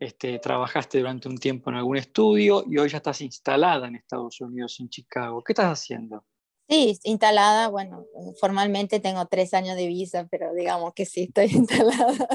este, 0.00 0.38
trabajaste 0.38 0.98
durante 0.98 1.28
un 1.28 1.38
tiempo 1.38 1.70
en 1.70 1.76
algún 1.76 1.96
estudio 1.96 2.64
y 2.66 2.78
hoy 2.78 2.88
ya 2.88 2.98
estás 2.98 3.20
instalada 3.20 3.88
en 3.88 3.96
Estados 3.96 4.40
Unidos, 4.40 4.78
en 4.80 4.88
Chicago. 4.88 5.42
¿Qué 5.42 5.52
estás 5.52 5.66
haciendo? 5.66 6.24
Sí, 6.68 6.98
instalada, 7.04 7.68
bueno, 7.68 8.06
formalmente 8.38 9.00
tengo 9.00 9.26
tres 9.26 9.54
años 9.54 9.76
de 9.76 9.86
visa, 9.86 10.28
pero 10.30 10.54
digamos 10.54 10.92
que 10.94 11.04
sí, 11.04 11.22
estoy 11.24 11.46
instalada. 11.52 12.28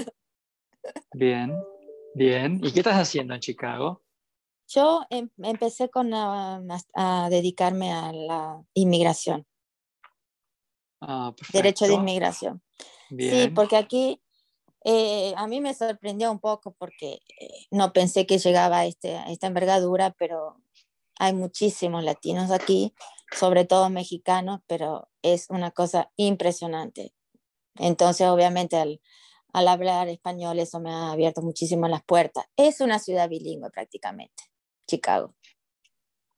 Bien, 1.13 1.55
bien. 2.15 2.59
¿Y 2.63 2.73
qué 2.73 2.79
estás 2.79 2.95
haciendo 2.95 3.33
en 3.33 3.39
Chicago? 3.39 4.01
Yo 4.67 5.05
em, 5.09 5.29
empecé 5.37 5.89
con 5.89 6.13
a, 6.13 6.61
dedicarme 7.29 7.93
a 7.93 8.11
la 8.11 8.63
inmigración. 8.73 9.45
Ah, 10.99 11.33
Derecho 11.51 11.85
de 11.85 11.93
inmigración. 11.93 12.61
Sí, 13.09 13.51
porque 13.53 13.77
aquí 13.77 14.21
eh, 14.85 15.33
a 15.37 15.47
mí 15.47 15.61
me 15.61 15.73
sorprendió 15.73 16.31
un 16.31 16.39
poco 16.39 16.75
porque 16.77 17.19
eh, 17.39 17.67
no 17.71 17.93
pensé 17.93 18.25
que 18.25 18.37
llegaba 18.37 18.79
a, 18.79 18.85
este, 18.85 19.19
esta 19.27 19.47
envergadura, 19.47 20.11
pero 20.17 20.61
hay 21.19 21.33
muchísimos 21.33 22.03
latinos 22.03 22.51
aquí, 22.51 22.93
sobre 23.31 23.65
todo 23.65 23.89
mexicanos, 23.89 24.61
pero 24.67 25.09
es 25.21 25.49
una 25.49 25.71
cosa 25.71 26.11
impresionante. 26.17 27.13
Entonces, 27.75 28.27
obviamente, 28.27 28.75
al, 28.77 29.01
al 29.53 29.67
hablar 29.67 30.09
español, 30.09 30.59
eso 30.59 30.79
me 30.79 30.91
ha 30.91 31.11
abierto 31.11 31.41
muchísimo 31.41 31.87
las 31.87 32.03
puertas. 32.03 32.45
Es 32.57 32.81
una 32.81 32.99
ciudad 32.99 33.29
bilingüe 33.29 33.69
prácticamente. 33.69 34.43
Chicago. 34.87 35.33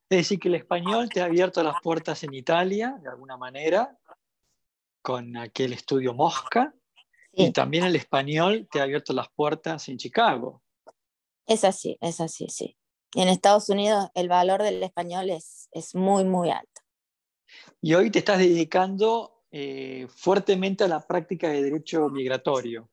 Es 0.09 0.19
decir, 0.19 0.39
que 0.39 0.49
el 0.49 0.55
español 0.55 1.09
te 1.09 1.21
ha 1.21 1.25
abierto 1.25 1.63
las 1.63 1.81
puertas 1.81 2.23
en 2.23 2.33
Italia, 2.33 2.97
de 3.01 3.09
alguna 3.09 3.37
manera, 3.37 3.97
con 5.01 5.35
aquel 5.35 5.73
estudio 5.73 6.13
Mosca, 6.13 6.75
y 7.35 7.51
también 7.51 7.83
el 7.83 7.95
español 7.95 8.67
te 8.71 8.79
ha 8.79 8.83
abierto 8.83 9.13
las 9.13 9.29
puertas 9.29 9.87
en 9.89 9.97
Chicago. 9.97 10.61
Es 11.45 11.63
así, 11.63 11.97
es 12.01 12.21
así, 12.21 12.47
sí. 12.49 12.77
En 13.13 13.27
Estados 13.27 13.69
Unidos 13.69 14.09
el 14.13 14.29
valor 14.29 14.63
del 14.63 14.81
español 14.83 15.29
es, 15.29 15.69
es 15.71 15.95
muy, 15.95 16.23
muy 16.23 16.49
alto. 16.49 16.81
Y 17.81 17.93
hoy 17.93 18.09
te 18.09 18.19
estás 18.19 18.39
dedicando 18.39 19.43
eh, 19.51 20.07
fuertemente 20.09 20.83
a 20.83 20.87
la 20.87 21.05
práctica 21.05 21.49
de 21.49 21.61
derecho 21.61 22.09
migratorio. 22.09 22.89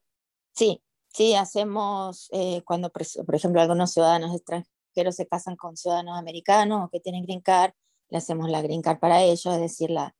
Sí, 0.55 0.83
sí, 1.13 1.35
hacemos, 1.35 2.29
eh, 2.33 2.63
cuando, 2.65 2.91
por 2.91 3.35
ejemplo, 3.35 3.61
algunos 3.61 3.93
ciudadanos 3.93 4.35
extranjeros 4.35 5.17
se 5.17 5.27
casan 5.27 5.57
con 5.57 5.77
ciudadanos 5.77 6.19
americanos 6.19 6.85
o 6.85 6.89
que 6.91 7.01
tienen 7.01 7.25
green 7.25 7.41
card, 7.41 7.73
le 8.11 8.19
hacemos 8.19 8.51
la 8.51 8.61
green 8.61 8.83
card 8.83 8.99
para 8.99 9.23
ellos, 9.23 9.47
es 9.47 9.61
decir, 9.61 9.91
la, 9.91 10.15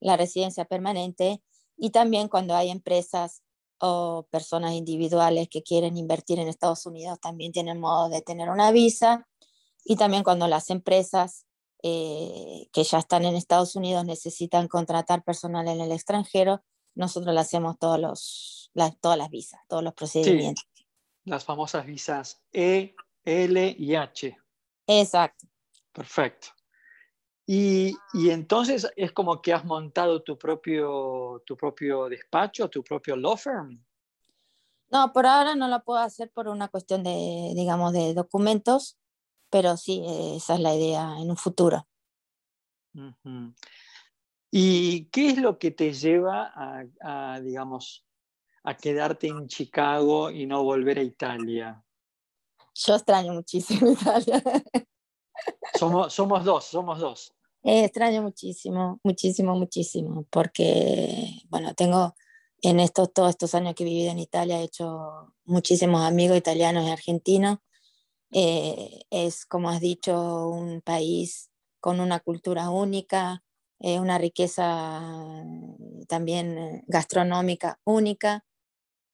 la 0.00 0.16
residencia 0.16 0.64
permanente 0.64 1.42
y 1.76 1.90
también 1.90 2.28
cuando 2.28 2.56
hay 2.56 2.70
empresas 2.70 3.42
o 3.78 4.26
personas 4.30 4.72
individuales 4.72 5.48
que 5.48 5.62
quieren 5.62 5.96
invertir 5.96 6.38
en 6.38 6.48
Estados 6.48 6.86
Unidos 6.86 7.20
también 7.20 7.52
tienen 7.52 7.78
modo 7.78 8.08
de 8.08 8.22
tener 8.22 8.48
una 8.48 8.70
visa 8.70 9.26
y 9.84 9.96
también 9.96 10.24
cuando 10.24 10.48
las 10.48 10.70
empresas 10.70 11.46
eh, 11.82 12.68
que 12.72 12.82
ya 12.82 12.98
están 12.98 13.24
en 13.24 13.36
Estados 13.36 13.76
Unidos 13.76 14.04
necesitan 14.04 14.66
contratar 14.66 15.22
personal 15.22 15.68
en 15.68 15.80
el 15.80 15.92
extranjero, 15.92 16.64
nosotros 16.94 17.32
le 17.34 17.40
hacemos 17.40 17.78
todos 17.78 18.00
los, 18.00 18.72
todas 19.00 19.18
las 19.18 19.30
visas, 19.30 19.60
todos 19.68 19.84
los 19.84 19.94
procedimientos. 19.94 20.64
las 21.24 21.44
famosas 21.44 21.86
visas 21.86 22.42
E, 22.52 22.96
L 23.24 23.76
y 23.78 23.94
H. 23.94 24.36
Exacto. 24.86 25.46
Perfecto. 25.92 26.48
Y, 27.46 27.96
y, 28.12 28.30
entonces 28.30 28.90
es 28.96 29.12
como 29.12 29.40
que 29.40 29.52
has 29.52 29.64
montado 29.64 30.22
tu 30.22 30.36
propio, 30.36 31.42
tu 31.46 31.56
propio 31.56 32.08
despacho, 32.08 32.68
tu 32.68 32.82
propio 32.82 33.14
law 33.14 33.36
firm. 33.36 33.80
No, 34.90 35.12
por 35.12 35.26
ahora 35.26 35.54
no 35.54 35.68
lo 35.68 35.82
puedo 35.82 36.00
hacer 36.00 36.30
por 36.30 36.48
una 36.48 36.68
cuestión 36.68 37.02
de, 37.02 37.52
digamos, 37.54 37.92
de 37.92 38.14
documentos, 38.14 38.98
pero 39.50 39.76
sí, 39.76 40.02
esa 40.36 40.54
es 40.54 40.60
la 40.60 40.74
idea 40.74 41.16
en 41.18 41.30
un 41.30 41.36
futuro. 41.36 41.86
¿Y 44.50 45.06
qué 45.06 45.30
es 45.30 45.38
lo 45.38 45.58
que 45.58 45.70
te 45.70 45.92
lleva 45.92 46.52
a, 46.54 47.40
digamos, 47.40 48.04
a 48.64 48.76
quedarte 48.76 49.28
en 49.28 49.48
Chicago 49.48 50.30
y 50.30 50.46
no 50.46 50.64
volver 50.64 50.98
a 50.98 51.02
Italia? 51.02 51.84
Yo 52.74 52.94
extraño 52.94 53.34
muchísimo 53.34 53.90
Italia. 53.90 54.42
Somos, 55.78 56.14
somos 56.14 56.44
dos, 56.44 56.64
somos 56.64 56.98
dos. 56.98 57.35
Eh, 57.68 57.82
extraño 57.84 58.22
muchísimo, 58.22 59.00
muchísimo, 59.02 59.56
muchísimo, 59.56 60.24
porque, 60.30 61.42
bueno, 61.48 61.74
tengo 61.74 62.14
en 62.62 62.78
estos, 62.78 63.12
todos 63.12 63.30
estos 63.30 63.56
años 63.56 63.74
que 63.74 63.82
he 63.82 63.86
vivido 63.86 64.12
en 64.12 64.20
Italia, 64.20 64.60
he 64.60 64.64
hecho 64.64 65.34
muchísimos 65.44 66.02
amigos 66.02 66.36
italianos 66.38 66.86
y 66.86 66.90
argentinos. 66.90 67.58
Eh, 68.32 69.00
es, 69.10 69.46
como 69.46 69.70
has 69.70 69.80
dicho, 69.80 70.48
un 70.48 70.80
país 70.80 71.50
con 71.80 71.98
una 72.00 72.20
cultura 72.20 72.70
única, 72.70 73.42
eh, 73.80 73.98
una 74.00 74.18
riqueza 74.18 75.02
también 76.08 76.84
gastronómica 76.86 77.80
única, 77.84 78.44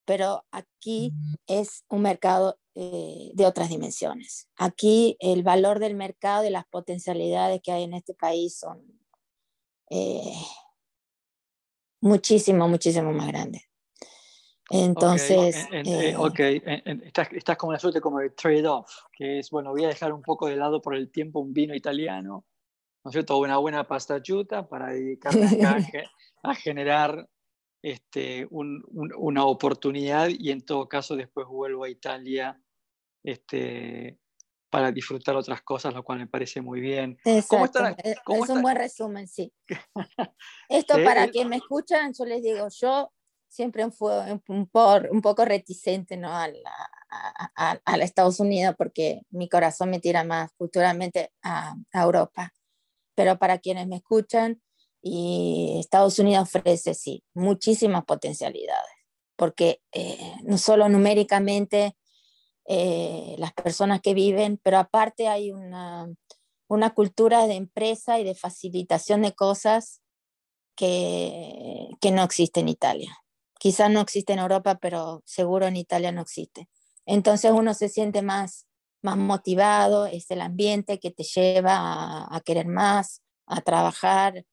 pero 0.05 0.45
aquí 0.53 1.15
es 1.47 1.85
un 1.89 2.03
mercado 2.03 2.59
eh, 2.75 3.31
de 3.35 3.47
otras 3.47 3.69
dimensiones. 3.69 4.49
Aquí 4.57 5.17
el 5.21 5.43
valor 5.43 5.79
del 5.79 5.95
mercado 5.95 6.47
y 6.47 6.51
las 6.51 6.65
potencialidades 6.65 7.61
que 7.63 7.73
hay 7.73 7.83
en 7.85 7.95
este 7.95 8.15
país 8.15 8.59
son 8.59 8.81
eh, 9.91 10.35
muchísimo, 12.01 12.69
muchísimo 12.69 13.13
más 13.13 13.29
grandes. 13.29 13.63
Entonces, 14.71 15.69
ok, 16.17 16.41
eh, 16.41 16.83
estás, 17.05 17.29
estás, 17.33 17.59
como 17.59 17.71
una 17.71 17.79
suerte 17.79 18.01
como 18.01 18.21
de 18.21 18.31
trade-off, 18.31 18.91
que 19.13 19.41
es, 19.41 19.51
bueno, 19.51 19.73
voy 19.73 19.85
a 19.85 19.89
dejar 19.89 20.15
un 20.15 20.23
poco 20.23 20.47
de 20.47 20.57
lado 20.57 20.81
por 20.81 20.95
el 20.95 21.11
tiempo 21.11 21.41
un 21.41 21.53
vino 21.53 21.75
italiano, 21.75 22.47
¿no 23.05 23.11
es 23.11 23.13
cierto? 23.13 23.37
Una 23.37 23.59
buena 23.59 23.87
pasta 23.87 24.23
chuta 24.23 24.67
para 24.67 24.93
dedicarme 24.93 25.43
a, 26.43 26.55
generar 26.55 27.29
este, 27.83 28.47
una 28.51 29.45
oportunidad 29.45 30.29
y 30.29 30.51
en 30.51 30.63
todo 30.65 30.89
caso 30.89 31.17
después 31.17 31.47
vuelvo 31.47 31.85
a 31.85 31.91
Italia 31.91 32.61
este, 33.25 34.19
para 34.71 34.91
disfrutar 34.91 35.37
otras 35.37 35.63
cosas, 35.63 35.93
lo 35.93 36.03
cual 36.03 36.21
me 36.21 36.27
parece 36.27 36.61
muy 36.61 36.81
bien. 36.81 37.19
Exacto. 37.25 37.87
Eh, 38.05 38.15
es 38.27 38.49
un 38.49 38.63
buen 38.63 38.77
resumen, 38.77 39.29
sí. 39.29 39.53
Esto 40.69 40.95
para 41.05 41.29
quien 41.29 41.49
me 41.49 41.57
escuchan, 41.57 42.13
yo 42.17 42.25
les 42.25 42.43
digo, 42.43 42.69
yo 42.81 43.13
siempre 43.53 43.91
fui 43.91 44.11
un, 44.49 44.71
un 44.71 45.21
poco 45.21 45.45
reticente 45.45 46.17
¿no? 46.17 46.31
a, 46.31 46.49
a, 47.57 47.81
a, 47.85 47.97
Estados 47.99 48.41
Unidos 48.41 48.75
porque 48.79 49.23
mi 49.31 49.49
corazón 49.49 49.91
me 49.91 50.01
tira 50.01 50.25
más 50.25 50.51
culturalmente 50.57 51.33
a, 51.43 51.75
Europa. 51.93 52.53
Pero 53.15 53.39
para 53.39 53.59
quienes 53.59 53.87
me 53.87 53.97
escuchan, 53.97 54.63
y 55.03 55.79
Estados 55.81 56.19
Unidos 56.21 56.45
ofrece, 56.45 56.95
sí, 56.95 57.25
muchísimas 57.35 58.05
potencialidades, 58.05 58.93
porque 59.37 59.83
eh, 59.93 60.35
no 60.45 60.57
solo 60.59 60.89
numéricamente 60.89 61.97
eh, 62.67 63.35
las 63.39 63.53
personas 63.53 64.01
que 64.01 64.15
viven, 64.15 64.61
pero 64.63 64.79
aparte 64.79 65.27
hay 65.27 65.51
una, 65.51 66.07
una 66.69 66.95
cultura 66.95 67.49
de 67.49 67.55
empresa 67.55 68.21
y 68.21 68.25
de 68.25 68.37
facilitación 68.37 69.23
de 69.23 69.33
cosas 69.33 70.01
que, 70.77 71.89
que 72.01 72.13
no 72.13 72.23
existe 72.23 72.61
en 72.61 72.69
Italia. 72.69 73.19
Quizás 73.59 73.91
no 73.91 74.01
existe 74.01 74.33
en 74.33 74.39
Europa, 74.39 74.79
pero 74.81 75.23
seguro 75.25 75.67
en 75.67 75.77
Italia 75.77 76.13
no 76.13 76.23
existe. 76.23 76.69
Entonces 77.05 77.51
uno 77.51 77.75
se 77.75 77.89
siente 77.89 78.23
más, 78.23 78.67
más 79.03 79.17
motivado, 79.17 80.07
es 80.07 80.31
el 80.31 80.41
ambiente 80.41 81.01
que 81.01 81.11
te 81.11 81.25
lleva 81.25 81.77
a, 81.77 82.37
a 82.37 82.41
querer 82.43 82.69
más, 82.69 83.21
a 83.47 83.61
trabajar, 83.61 84.45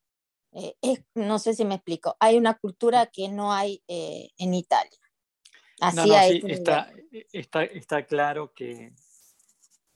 eh, 0.52 0.76
no 1.16 1.40
sé 1.40 1.54
si 1.54 1.66
me 1.66 1.76
explico, 1.76 2.16
hay 2.20 2.38
una 2.38 2.58
cultura 2.58 3.08
que 3.08 3.30
no 3.30 3.54
hay 3.54 3.84
eh, 3.88 4.30
en 4.38 4.54
Italia. 4.54 5.00
Así 5.80 6.12
este 6.14 6.52
está, 6.52 6.92
está, 7.32 7.64
está, 7.64 8.06
claro 8.06 8.54
que 8.54 8.92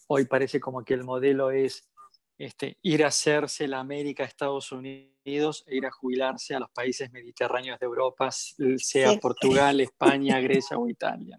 hoy 0.07 0.25
parece 0.25 0.59
como 0.59 0.83
que 0.85 0.93
el 0.93 1.03
modelo 1.03 1.51
es 1.51 1.89
este, 2.37 2.77
ir 2.81 3.03
a 3.03 3.07
hacerse 3.07 3.67
la 3.67 3.79
América, 3.79 4.23
Estados 4.23 4.71
Unidos 4.71 5.63
e 5.67 5.75
ir 5.75 5.85
a 5.85 5.91
jubilarse 5.91 6.55
a 6.55 6.59
los 6.59 6.69
países 6.71 7.11
mediterráneos 7.11 7.79
de 7.79 7.85
Europa, 7.85 8.29
sea 8.31 9.19
Portugal, 9.19 9.79
España, 9.81 10.39
Grecia 10.39 10.77
o 10.77 10.87
Italia. 10.87 11.37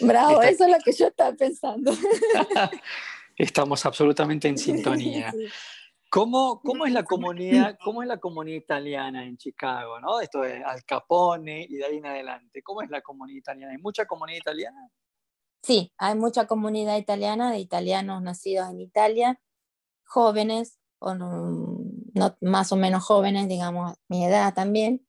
Bravo, 0.00 0.42
eso 0.42 0.64
es 0.64 0.70
lo 0.70 0.78
que 0.84 0.92
yo 0.92 1.08
estaba 1.08 1.34
pensando. 1.34 1.92
Estamos 3.36 3.84
absolutamente 3.84 4.48
en 4.48 4.58
sintonía. 4.58 5.32
¿Cómo, 6.14 6.60
¿Cómo, 6.64 6.86
es 6.86 6.92
la 6.92 7.02
comunidad, 7.02 7.76
¿Cómo 7.82 8.02
es 8.02 8.08
la 8.08 8.18
comunidad 8.18 8.56
italiana 8.56 9.24
en 9.24 9.36
Chicago? 9.36 9.98
¿no? 9.98 10.20
Esto 10.20 10.42
de 10.42 10.62
Al 10.62 10.84
Capone 10.84 11.66
y 11.68 11.74
de 11.74 11.84
ahí 11.84 11.96
en 11.96 12.06
adelante. 12.06 12.62
¿Cómo 12.62 12.82
es 12.82 12.90
la 12.90 13.00
comunidad 13.00 13.38
italiana? 13.38 13.72
¿Hay 13.72 13.82
mucha 13.82 14.06
comunidad 14.06 14.38
italiana? 14.38 14.90
Sí, 15.64 15.92
hay 15.98 16.14
mucha 16.14 16.46
comunidad 16.46 16.98
italiana 16.98 17.50
de 17.50 17.58
italianos 17.58 18.22
nacidos 18.22 18.70
en 18.70 18.80
Italia, 18.80 19.40
jóvenes, 20.04 20.78
o 21.00 21.14
no, 21.14 21.78
más 22.40 22.70
o 22.70 22.76
menos 22.76 23.02
jóvenes, 23.02 23.48
digamos, 23.48 23.94
mi 24.08 24.24
edad 24.24 24.54
también, 24.54 25.04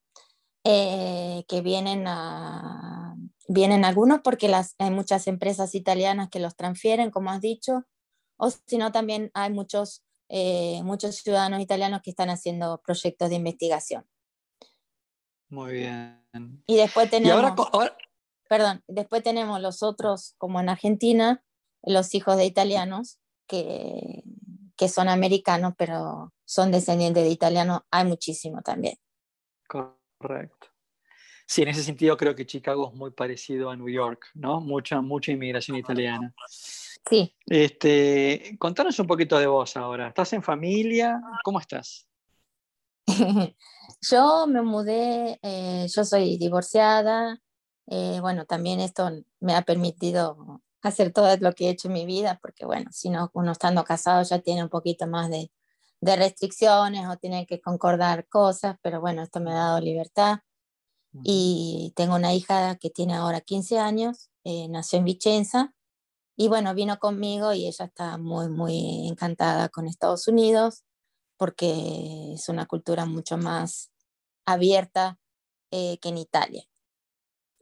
eh, 0.64 1.44
que 1.48 1.62
vienen 1.62 2.08
a, 2.08 3.16
vienen 3.48 3.86
algunos 3.86 4.22
porque 4.22 4.48
las, 4.48 4.76
hay 4.80 4.90
muchas 4.92 5.28
empresas 5.28 5.76
italianas 5.76 6.30
que 6.30 6.40
los 6.40 6.56
transfieren, 6.56 7.12
como 7.12 7.30
has 7.30 7.42
dicho, 7.42 7.84
o 8.38 8.50
si 8.50 8.78
no, 8.78 8.92
también 8.92 9.30
hay 9.34 9.52
muchos 9.52 10.05
eh, 10.30 10.82
muchos 10.84 11.18
ciudadanos 11.18 11.62
italianos 11.62 12.02
que 12.02 12.10
están 12.10 12.30
haciendo 12.30 12.82
proyectos 12.84 13.30
de 13.30 13.36
investigación. 13.36 14.06
Muy 15.50 15.74
bien. 15.74 16.64
Y 16.68 16.76
después 16.76 17.10
tenemos, 17.10 17.54
perdón, 18.50 18.84
después 18.88 19.24
tenemos 19.24 19.62
los 19.62 19.84
otros, 19.84 20.36
como 20.38 20.60
en 20.60 20.70
Argentina, 20.70 21.44
los 21.84 22.16
hijos 22.16 22.38
de 22.38 22.46
italianos 22.46 23.20
que, 23.48 24.24
que 24.76 24.90
son 24.90 25.08
americanos, 25.08 25.74
pero 25.78 26.34
son 26.46 26.72
descendientes 26.72 27.24
de 27.24 27.30
italianos, 27.30 27.82
hay 27.92 28.06
muchísimo 28.06 28.62
también. 28.62 28.98
Correcto. 29.68 30.68
Sí, 31.48 31.62
en 31.62 31.68
ese 31.68 31.84
sentido 31.84 32.18
creo 32.18 32.36
que 32.36 32.46
Chicago 32.46 32.90
es 32.90 32.96
muy 32.96 33.12
parecido 33.12 33.70
a 33.70 33.76
New 33.76 33.90
York, 33.90 34.26
¿no? 34.34 34.62
Mucha, 34.62 35.02
mucha 35.02 35.32
inmigración 35.32 35.78
italiana. 35.78 36.34
Sí. 37.10 37.36
Este, 37.46 38.56
contanos 38.58 38.98
un 39.00 39.08
poquito 39.08 39.38
de 39.38 39.48
vos 39.48 39.78
ahora. 39.78 40.08
¿Estás 40.08 40.34
en 40.34 40.42
familia? 40.42 41.22
¿Cómo 41.44 41.60
estás? 41.60 42.08
yo 44.02 44.48
me 44.48 44.64
mudé, 44.64 45.40
eh, 45.44 45.88
yo 45.88 46.04
soy 46.04 46.38
divorciada. 46.38 47.40
Eh, 47.88 48.18
bueno, 48.22 48.46
también 48.46 48.80
esto 48.80 49.12
me 49.40 49.56
ha 49.56 49.62
permitido 49.62 50.62
hacer 50.82 51.14
todo 51.14 51.36
lo 51.38 51.54
que 51.54 51.68
he 51.68 51.70
hecho 51.70 51.88
en 51.88 51.94
mi 51.94 52.06
vida, 52.06 52.40
porque 52.42 52.66
bueno, 52.66 52.90
si 52.92 53.10
no, 53.10 53.30
uno 53.34 53.52
estando 53.52 53.84
casado 53.84 54.24
ya 54.24 54.40
tiene 54.40 54.64
un 54.64 54.70
poquito 54.70 55.06
más 55.08 55.30
de, 55.30 55.52
de 56.02 56.16
restricciones 56.16 57.08
o 57.08 57.18
tiene 57.18 57.46
que 57.46 57.62
concordar 57.62 58.28
cosas, 58.28 58.78
pero 58.82 59.00
bueno, 59.00 59.22
esto 59.22 59.40
me 59.40 59.52
ha 59.52 59.56
dado 59.56 59.80
libertad. 59.80 60.40
Y 61.24 61.94
tengo 61.96 62.16
una 62.16 62.34
hija 62.34 62.76
que 62.76 62.90
tiene 62.90 63.14
ahora 63.14 63.40
15 63.40 63.80
años, 63.80 64.30
eh, 64.44 64.68
nació 64.68 65.00
en 65.00 65.06
Vicenza 65.06 65.75
y 66.38 66.48
bueno, 66.50 66.74
vino 66.74 67.00
conmigo 67.00 67.54
y 67.54 67.68
ella 67.68 67.86
está 67.86 68.18
muy, 68.18 68.50
muy 68.50 69.08
encantada 69.08 69.70
con 69.70 69.88
Estados 69.88 70.28
Unidos 70.28 70.84
porque 71.38 72.34
es 72.34 72.50
una 72.50 72.66
cultura 72.66 73.06
mucho 73.06 73.38
más 73.38 73.92
abierta 74.46 75.20
eh, 75.72 75.98
que 76.00 76.10
en 76.10 76.18
Italia. 76.18 76.64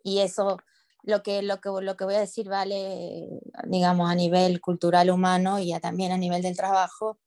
Y 0.04 0.20
eso, 0.20 0.58
lo 1.04 1.24
que, 1.24 1.42
lo, 1.42 1.62
que, 1.62 1.70
lo 1.70 1.96
que 1.96 2.06
voy 2.06 2.16
a 2.16 2.20
decir 2.20 2.50
vale, 2.50 3.28
digamos, 3.66 4.10
a 4.10 4.16
nivel 4.16 4.60
cultural 4.62 5.10
humano 5.10 5.60
y 5.60 5.78
también 5.80 6.12
a 6.12 6.18
nivel 6.18 6.42
del 6.42 6.58
trabajo, 6.58 7.20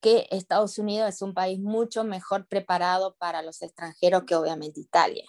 que 0.00 0.26
Estados 0.30 0.78
Unidos 0.78 1.08
es 1.08 1.22
un 1.22 1.32
país 1.32 1.60
mucho 1.60 2.04
mejor 2.04 2.46
preparado 2.46 3.14
para 3.16 3.42
los 3.42 3.62
extranjeros 3.62 4.24
que 4.24 4.34
obviamente 4.34 4.80
Italia, 4.80 5.24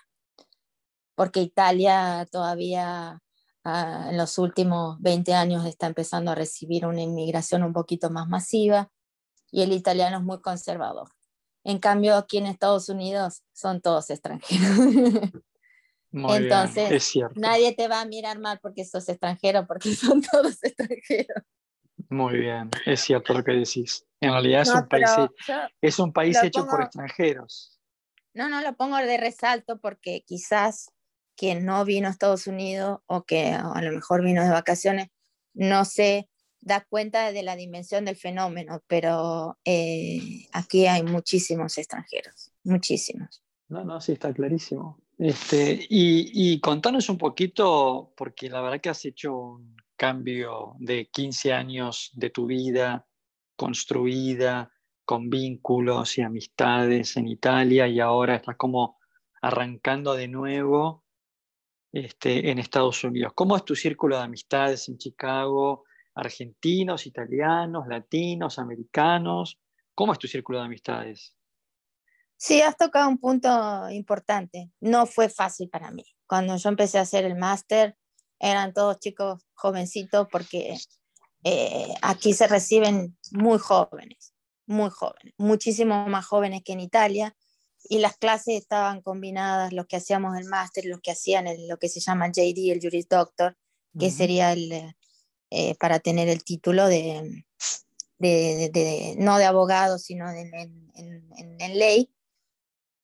porque 1.15 1.41
Italia 1.41 2.27
todavía 2.29 3.21
ah, 3.65 4.07
en 4.09 4.17
los 4.17 4.37
últimos 4.37 5.01
20 5.01 5.33
años 5.33 5.65
está 5.65 5.87
empezando 5.87 6.31
a 6.31 6.35
recibir 6.35 6.85
una 6.85 7.01
inmigración 7.01 7.63
un 7.63 7.73
poquito 7.73 8.09
más 8.09 8.27
masiva 8.27 8.89
y 9.51 9.61
el 9.61 9.73
italiano 9.73 10.17
es 10.17 10.23
muy 10.23 10.39
conservador. 10.41 11.09
En 11.63 11.79
cambio, 11.79 12.15
aquí 12.15 12.37
en 12.37 12.45
Estados 12.45 12.89
Unidos 12.89 13.43
son 13.51 13.81
todos 13.81 14.09
extranjeros. 14.09 14.69
Entonces, 16.11 17.13
nadie 17.35 17.73
te 17.73 17.87
va 17.87 18.01
a 18.01 18.05
mirar 18.05 18.39
mal 18.39 18.59
porque 18.61 18.85
sos 18.85 19.09
extranjero, 19.09 19.67
porque 19.67 19.93
son 19.95 20.21
todos 20.21 20.63
extranjeros. 20.63 21.43
Muy 22.09 22.37
bien, 22.37 22.69
es 22.85 23.01
cierto 23.01 23.33
lo 23.33 23.43
que 23.43 23.53
decís. 23.53 24.05
En 24.21 24.31
realidad 24.31 24.61
es 24.61 24.69
un 24.69 24.87
país, 24.87 25.09
es 25.81 25.99
un 25.99 26.13
país 26.13 26.37
hecho 26.43 26.65
por 26.65 26.83
extranjeros. 26.83 27.79
No, 28.33 28.49
no 28.49 28.61
lo 28.61 28.75
pongo 28.75 28.97
de 28.97 29.17
resalto 29.17 29.79
porque 29.79 30.23
quizás 30.25 30.91
quien 31.35 31.65
no 31.65 31.83
vino 31.85 32.07
a 32.07 32.11
Estados 32.11 32.47
Unidos 32.47 32.99
o 33.07 33.23
que 33.23 33.51
a 33.51 33.81
lo 33.81 33.91
mejor 33.91 34.23
vino 34.23 34.43
de 34.43 34.49
vacaciones 34.49 35.07
no 35.53 35.85
se 35.85 36.29
da 36.61 36.83
cuenta 36.89 37.31
de 37.31 37.43
la 37.43 37.55
dimensión 37.55 38.05
del 38.05 38.15
fenómeno, 38.15 38.81
pero 38.87 39.57
eh, 39.63 40.47
aquí 40.51 40.87
hay 40.87 41.03
muchísimos 41.03 41.77
extranjeros, 41.77 42.51
muchísimos. 42.63 43.43
No, 43.69 43.83
no, 43.83 44.01
sí, 44.01 44.13
está 44.13 44.33
clarísimo. 44.33 44.99
Este, 45.17 45.73
y, 45.89 46.31
y, 46.33 46.59
contanos 46.59 47.07
un 47.07 47.17
poquito, 47.17 48.13
porque 48.17 48.49
la 48.49 48.61
verdad 48.61 48.81
que 48.81 48.89
has 48.89 49.05
hecho 49.05 49.37
un 49.37 49.77
cambio 49.95 50.75
de 50.79 51.07
15 51.09 51.53
años 51.53 52.11
de 52.15 52.31
tu 52.31 52.47
vida 52.47 53.07
construida 53.55 54.71
con 55.05 55.29
vínculos 55.29 56.17
y 56.17 56.21
amistades 56.21 57.15
en 57.15 57.27
Italia 57.27 57.87
y 57.87 57.99
ahora 57.99 58.35
estás 58.35 58.57
como 58.57 58.97
arrancando 59.41 60.15
de 60.15 60.27
nuevo 60.27 61.04
este, 61.95 62.51
en 62.51 62.59
Estados 62.59 63.05
Unidos. 63.05 63.31
¿Cómo 63.33 63.55
es 63.55 63.63
tu 63.63 63.73
círculo 63.73 64.17
de 64.17 64.23
amistades 64.23 64.89
en 64.89 64.97
Chicago? 64.97 65.85
¿Argentinos, 66.13 67.05
italianos, 67.05 67.87
latinos, 67.87 68.59
americanos? 68.59 69.61
¿Cómo 69.93 70.11
es 70.11 70.19
tu 70.19 70.27
círculo 70.27 70.59
de 70.59 70.65
amistades? 70.65 71.37
Sí, 72.35 72.61
has 72.61 72.75
tocado 72.75 73.07
un 73.07 73.17
punto 73.17 73.89
importante. 73.89 74.71
No 74.81 75.05
fue 75.05 75.29
fácil 75.29 75.69
para 75.69 75.89
mí. 75.91 76.03
Cuando 76.27 76.57
yo 76.57 76.67
empecé 76.67 76.97
a 76.97 77.03
hacer 77.03 77.23
el 77.23 77.37
máster, 77.37 77.95
eran 78.39 78.73
todos 78.73 78.99
chicos 78.99 79.45
jovencitos 79.53 80.27
porque 80.29 80.75
eh, 81.45 81.93
aquí 82.01 82.33
se 82.33 82.47
reciben 82.47 83.17
muy 83.31 83.57
jóvenes, 83.57 84.33
muy 84.67 84.89
jóvenes, 84.89 85.33
muchísimo 85.37 86.09
más 86.09 86.25
jóvenes 86.25 86.61
que 86.65 86.73
en 86.73 86.81
Italia. 86.81 87.37
Y 87.89 87.99
las 87.99 88.17
clases 88.17 88.55
estaban 88.55 89.01
combinadas, 89.01 89.73
los 89.73 89.85
que 89.85 89.97
hacíamos 89.97 90.37
el 90.37 90.45
máster, 90.45 90.85
los 90.85 91.01
que 91.01 91.11
hacían 91.11 91.45
lo 91.67 91.77
que 91.77 91.89
se 91.89 91.99
llama 91.99 92.29
JD, 92.29 92.71
el 92.71 92.79
Juris 92.81 93.07
Doctor, 93.07 93.57
que 93.97 94.11
sería 94.11 94.51
el, 94.51 94.95
eh, 95.51 95.75
para 95.79 95.99
tener 95.99 96.27
el 96.27 96.43
título 96.43 96.87
de, 96.87 97.45
de, 98.19 99.15
no 99.19 99.37
de 99.37 99.45
abogado, 99.45 99.97
sino 99.97 100.29
en, 100.29 100.51
en 100.95 101.79
ley. 101.79 102.11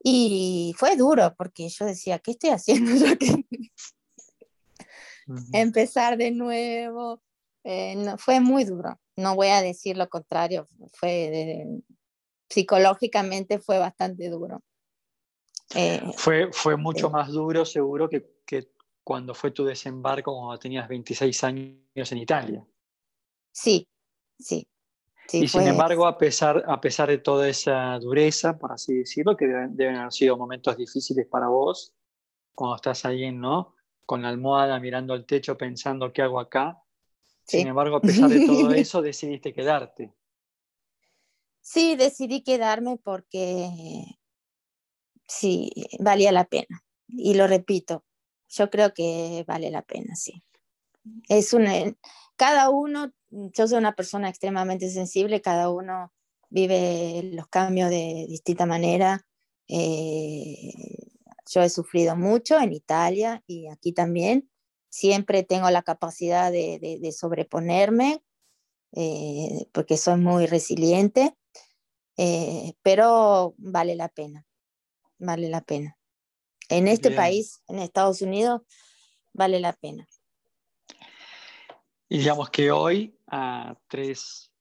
Y 0.03 0.73
fue 0.77 0.95
duro 0.95 1.35
porque 1.37 1.69
yo 1.69 1.85
decía, 1.85 2.19
¿qué 2.19 2.31
estoy 2.31 2.49
haciendo? 2.49 2.91
Empezar 5.53 6.17
de 6.17 6.31
nuevo. 6.31 7.21
Eh, 7.63 7.95
no, 7.95 8.17
fue 8.17 8.39
muy 8.39 8.63
duro. 8.63 8.99
No 9.15 9.35
voy 9.35 9.47
a 9.47 9.61
decir 9.61 9.97
lo 9.97 10.09
contrario. 10.09 10.67
Fue 10.93 11.65
psicológicamente 12.49 13.59
fue 13.59 13.77
bastante 13.77 14.29
duro. 14.29 14.63
Eh, 15.75 16.01
fue, 16.17 16.51
fue 16.51 16.75
mucho 16.75 17.09
más 17.09 17.29
duro 17.29 17.65
seguro 17.65 18.09
que, 18.09 18.41
que, 18.45 18.71
cuando 19.03 19.33
fue 19.33 19.51
tu 19.51 19.63
desembarco 19.63 20.35
cuando 20.35 20.59
tenías 20.59 20.87
26 20.87 21.43
años 21.43 22.11
en 22.11 22.17
Italia. 22.17 22.65
Sí, 23.51 23.87
sí 24.37 24.67
y 25.33 25.47
sin 25.47 25.67
embargo, 25.67 26.05
a 26.07 26.17
pesar, 26.17 26.63
a 26.67 26.81
pesar 26.81 27.09
de 27.09 27.17
toda 27.19 27.47
esa 27.47 27.97
dureza, 27.99 28.57
por 28.57 28.71
así 28.71 28.95
decirlo, 28.95 29.37
que 29.37 29.47
deben, 29.47 29.95
haber 29.95 30.11
sido 30.11 30.37
momentos 30.37 30.75
difíciles 30.75 31.27
para 31.27 31.47
vos, 31.47 31.93
cuando 32.53 32.75
estás 32.75 33.05
ahí, 33.05 33.31
¿no? 33.31 33.75
Con 34.05 34.21
la 34.21 34.29
almohada 34.29 34.79
mirando 34.79 35.13
el 35.13 35.25
techo 35.25 35.57
pensando 35.57 36.11
qué 36.11 36.21
hago 36.21 36.39
acá. 36.39 36.81
Sin 37.45 37.67
embargo, 37.67 37.97
a 37.97 38.01
pesar 38.01 38.29
de 38.29 38.45
todo 38.45 38.71
eso, 38.73 39.01
decidiste 39.01 39.53
quedarte. 39.53 40.11
Sí, 41.61 41.95
decidí 41.95 42.41
quedarme 42.41 42.97
porque 42.97 44.19
sí, 45.31 45.71
valía 45.99 46.31
la 46.31 46.45
pena. 46.45 46.83
Y 47.07 47.33
lo 47.33 47.47
repito, 47.47 48.05
yo 48.49 48.69
creo 48.69 48.93
que 48.93 49.43
vale 49.47 49.71
la 49.71 49.81
pena, 49.81 50.15
sí. 50.15 50.43
Es 51.27 51.53
un, 51.53 51.65
cada 52.35 52.69
uno 52.69 53.11
yo 53.31 53.67
soy 53.67 53.77
una 53.77 53.95
persona 53.95 54.29
extremadamente 54.29 54.89
sensible, 54.89 55.41
cada 55.41 55.69
uno 55.69 56.11
vive 56.49 57.31
los 57.33 57.47
cambios 57.47 57.89
de 57.89 58.25
distinta 58.27 58.65
manera. 58.65 59.25
Eh, 59.67 60.73
yo 61.49 61.61
he 61.61 61.69
sufrido 61.69 62.15
mucho 62.15 62.59
en 62.59 62.73
Italia 62.73 63.43
y 63.47 63.67
aquí 63.69 63.93
también. 63.93 64.49
Siempre 64.89 65.43
tengo 65.43 65.69
la 65.69 65.83
capacidad 65.83 66.51
de, 66.51 67.13
sobreponerme 67.17 68.21
eh, 68.93 69.67
porque 69.71 69.95
soy 69.95 70.19
muy 70.19 70.47
resiliente, 70.47 71.33
eh, 72.17 72.73
pero 72.83 73.53
vale 73.57 73.95
la 73.95 74.09
pena, 74.09 74.45
vale 75.21 75.49
la 75.49 75.61
pena. 75.61 75.97
En 76.67 76.87
este 76.87 77.11
país, 77.11 77.61
en 77.67 77.79
Estados 77.79 78.21
Unidos, 78.21 78.61
vale 79.33 79.59
la 79.59 79.73
pena. 79.73 80.07
Y 82.09 82.17
digamos 82.17 82.49
que 82.49 82.71
hoy, 82.71 83.17
a 83.27 83.77
tres, 83.87 84.51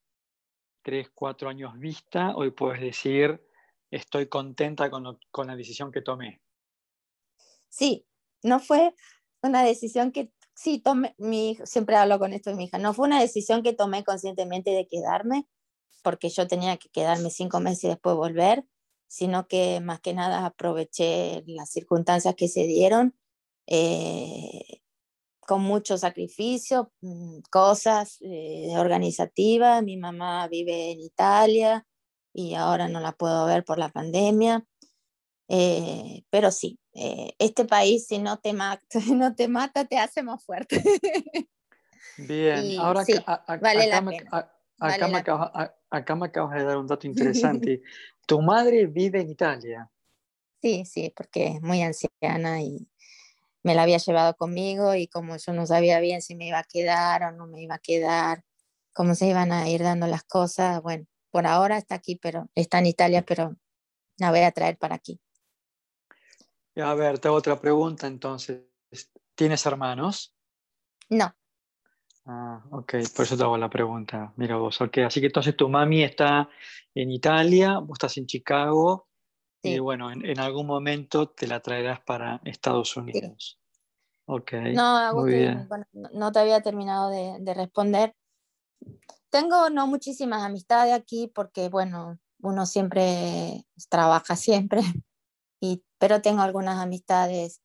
tres, 0.83 1.11
cuatro 1.15 1.49
años 1.49 1.79
vista, 1.79 2.35
hoy 2.37 2.51
puedes 2.51 2.81
decir, 2.81 3.45
estoy 3.91 4.29
contenta 4.29 4.91
con, 4.91 5.19
con 5.31 5.47
la 5.47 5.57
decisión 5.57 5.91
que 5.91 6.03
tomé. 6.03 6.41
Sí, 7.69 8.07
no 8.43 8.61
fue 8.61 8.95
una 9.43 9.63
decisión 9.63 10.13
que, 10.13 10.33
sí, 10.55 10.81
tomé, 10.81 11.15
mi, 11.19 11.57
siempre 11.65 11.97
hablo 11.97 12.19
con 12.19 12.33
esto 12.33 12.51
de 12.51 12.57
mi 12.57 12.65
hija, 12.65 12.79
no 12.79 12.93
fue 12.93 13.07
una 13.07 13.21
decisión 13.21 13.63
que 13.63 13.73
tomé 13.73 14.05
conscientemente 14.05 14.71
de 14.71 14.87
quedarme, 14.87 15.49
porque 16.03 16.29
yo 16.29 16.47
tenía 16.47 16.77
que 16.77 16.89
quedarme 16.89 17.31
cinco 17.31 17.61
meses 17.61 17.85
y 17.85 17.89
después 17.89 18.17
volver, 18.17 18.65
sino 19.11 19.49
que 19.49 19.81
más 19.81 20.01
que 20.01 20.15
nada 20.15 20.47
aproveché 20.47 21.43
las 21.47 21.69
circunstancias 21.69 22.37
que 22.37 22.47
se 22.47 22.63
dieron. 22.63 23.17
Eh, 23.67 24.83
con 25.41 25.63
mucho 25.63 25.99
sacrificio, 25.99 26.93
mm, 27.01 27.41
cosas 27.51 28.19
eh, 28.21 28.73
organizativas. 28.77 29.83
Mi 29.83 29.97
mamá 29.97 30.47
vive 30.47 30.93
en 30.93 31.01
Italia 31.01 31.85
y 32.33 32.55
ahora 32.55 32.87
no 32.87 33.01
la 33.01 33.11
puedo 33.11 33.47
ver 33.47 33.65
por 33.65 33.77
la 33.77 33.89
pandemia. 33.89 34.65
Eh, 35.49 36.23
pero 36.31 36.53
sí, 36.53 36.79
eh, 36.95 37.33
este 37.41 37.65
país 37.65 38.07
si 38.07 38.21
no 38.21 38.39
te, 38.39 38.53
mata, 38.53 38.81
no 39.13 39.35
te 39.35 39.49
mata, 39.49 39.85
te 39.87 39.99
hace 39.99 40.23
más 40.23 40.45
fuerte. 40.45 40.81
Bien, 42.17 42.79
ahora 42.79 43.03
vale 43.61 43.89
la 43.89 44.05
pena. 44.05 44.53
Acá, 44.79 45.09
me 45.09 45.25
acá, 45.91 46.15
me 46.17 46.27
acabas, 46.27 46.57
de 46.57 46.65
dar 46.65 46.79
un 46.79 46.87
dato 46.87 47.07
interesante. 47.07 47.83
¿Tu 48.27 48.41
madre 48.41 48.87
vive 48.87 49.21
en 49.21 49.31
Italia? 49.31 49.91
Sí, 50.63 50.85
sí, 50.85 51.13
porque 51.17 51.49
es 51.49 51.63
muy 51.63 51.83
anciana 51.83 52.63
y 52.63 52.89
me 53.63 53.75
la 53.75 53.83
había 53.83 53.99
llevado 53.99 54.35
conmigo 54.35 54.95
y 54.95 55.09
como 55.09 55.37
yo 55.37 55.53
no 55.53 55.67
sabía 55.67 56.01
bien 56.01 56.23
si 56.23 56.35
me 56.35 56.47
iba 56.47 56.59
a 56.59 56.65
quedar 56.65 57.23
o 57.25 57.33
no 57.33 57.47
me 57.47 57.63
iba 57.63 57.75
a 57.75 57.79
quedar, 57.79 58.45
cómo 58.93 59.15
se 59.15 59.27
iban 59.27 59.53
a 59.53 59.69
ir 59.69 59.83
dando 59.83 60.07
las 60.07 60.25
cosas, 60.25 60.81
bueno, 60.83 61.07
por 61.31 61.47
ahora 61.47 61.79
está 61.79 61.95
aquí, 61.95 62.17
pero 62.17 62.49
está 62.55 62.79
en 62.79 62.87
Italia, 62.87 63.23
pero 63.27 63.57
la 64.19 64.31
voy 64.31 64.41
a 64.41 64.53
traer 64.53 64.77
para 64.77 64.97
aquí. 64.97 65.21
A 66.77 66.95
ver, 66.95 67.19
tengo 67.19 67.37
otra 67.37 67.61
pregunta 67.61 68.07
entonces. 68.07 68.63
¿Tienes 69.35 69.65
hermanos? 69.65 70.35
No. 71.09 71.35
Ah, 72.27 72.63
ok, 72.71 72.95
por 73.17 73.25
eso 73.25 73.37
te 73.37 73.43
hago 73.43 73.57
la 73.57 73.71
pregunta. 73.71 74.33
Mira 74.37 74.57
vos, 74.57 74.81
ok. 74.81 74.99
Así 74.99 75.21
que 75.21 75.27
entonces 75.27 75.57
tu 75.57 75.69
mami 75.69 76.03
está 76.03 76.49
en 76.95 77.11
Italia, 77.11 77.79
vos 77.79 77.97
estás 77.97 78.17
en 78.19 78.27
Chicago 78.27 79.09
y 79.63 79.79
bueno, 79.79 80.11
en, 80.11 80.39
algún 80.39 80.67
momento 80.67 81.29
te 81.29 81.47
la 81.47 81.61
traerás 81.61 82.01
para 82.01 82.41
Estados 82.45 82.97
Unidos. 82.97 83.59
Ok. 84.27 84.53
No, 84.73 85.15
muy 85.15 85.33
bien. 85.33 85.69
no 86.13 86.33
te 86.33 86.39
había 86.39 86.63
terminado 86.63 87.11
de, 87.11 87.55
responder. 87.55 88.15
Tengo 89.29 89.69
no 89.71 89.87
muchísimas 89.87 90.43
amistades 90.43 90.95
aquí 90.95 91.31
porque, 91.35 91.69
bueno, 91.69 92.19
uno 92.41 92.65
siempre 92.65 93.67
trabaja 93.89 94.35
siempre, 94.35 94.81
y, 95.61 95.85
pero 95.99 96.23
tengo 96.23 96.41
algunas 96.43 96.79
amistades 96.79 97.61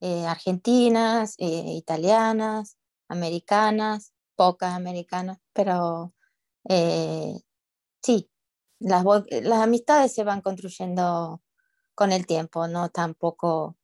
eh, 0.00 0.26
argentinas, 0.26 1.34
eh, 1.38 1.74
italianas, 1.76 2.77
americanas, 3.08 4.12
pocas 4.36 4.74
americanas, 4.74 5.38
pero 5.52 6.14
eh, 6.68 7.40
sí, 8.02 8.30
las, 8.78 9.04
las 9.30 9.60
amistades 9.60 10.14
se 10.14 10.24
van 10.24 10.40
construyendo 10.42 11.42
con 11.94 12.12
el 12.12 12.26
tiempo, 12.26 12.68
no 12.68 12.90
tampoco 12.90 13.76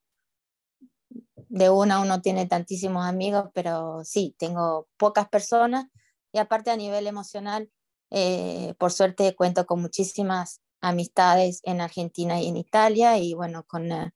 de 1.49 1.71
una 1.71 2.01
uno 2.01 2.21
tiene 2.21 2.47
tantísimos 2.47 3.07
amigos, 3.07 3.51
pero 3.55 4.05
sí, 4.05 4.35
tengo 4.39 4.89
pocas 4.97 5.29
personas 5.29 5.87
y 6.33 6.39
aparte 6.39 6.71
a 6.71 6.77
nivel 6.77 7.07
emocional, 7.07 7.71
eh, 8.11 8.75
por 8.79 8.93
suerte 8.93 9.35
cuento 9.37 9.67
con 9.67 9.81
muchísimas 9.81 10.61
amistades 10.81 11.61
en 11.65 11.81
Argentina 11.81 12.41
y 12.41 12.49
en 12.49 12.57
Italia 12.57 13.19
y 13.19 13.35
bueno, 13.35 13.65
con, 13.67 13.91
eh, 13.93 14.13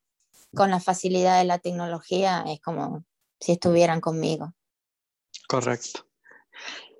con 0.55 0.69
la 0.71 0.79
facilidad 0.79 1.39
de 1.39 1.45
la 1.45 1.59
tecnología 1.59 2.43
es 2.47 2.61
como 2.61 3.05
si 3.39 3.53
estuvieran 3.53 4.01
conmigo. 4.01 4.53
Correcto. 5.49 6.05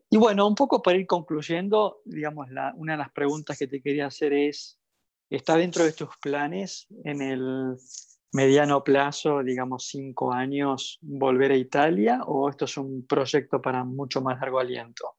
Y 0.10 0.18
bueno, 0.18 0.48
un 0.48 0.56
poco 0.56 0.82
para 0.82 0.98
ir 0.98 1.06
concluyendo, 1.06 2.02
digamos, 2.04 2.50
la, 2.50 2.74
una 2.76 2.94
de 2.94 2.98
las 2.98 3.12
preguntas 3.12 3.60
que 3.60 3.68
te 3.68 3.80
quería 3.80 4.08
hacer 4.08 4.34
es, 4.34 4.80
¿está 5.30 5.56
dentro 5.56 5.84
de 5.84 5.94
tus 5.94 6.10
planes 6.20 6.88
en 7.04 7.22
el 7.22 7.78
mediano 8.32 8.84
plazo, 8.84 9.44
digamos 9.44 9.86
cinco 9.86 10.34
años, 10.34 10.98
volver 11.02 11.52
a 11.52 11.58
Italia 11.58 12.22
o 12.26 12.50
esto 12.50 12.66
es 12.66 12.76
un 12.78 13.06
proyecto 13.06 13.62
para 13.62 13.84
mucho 13.84 14.20
más 14.20 14.40
largo 14.40 14.60
aliento? 14.60 15.16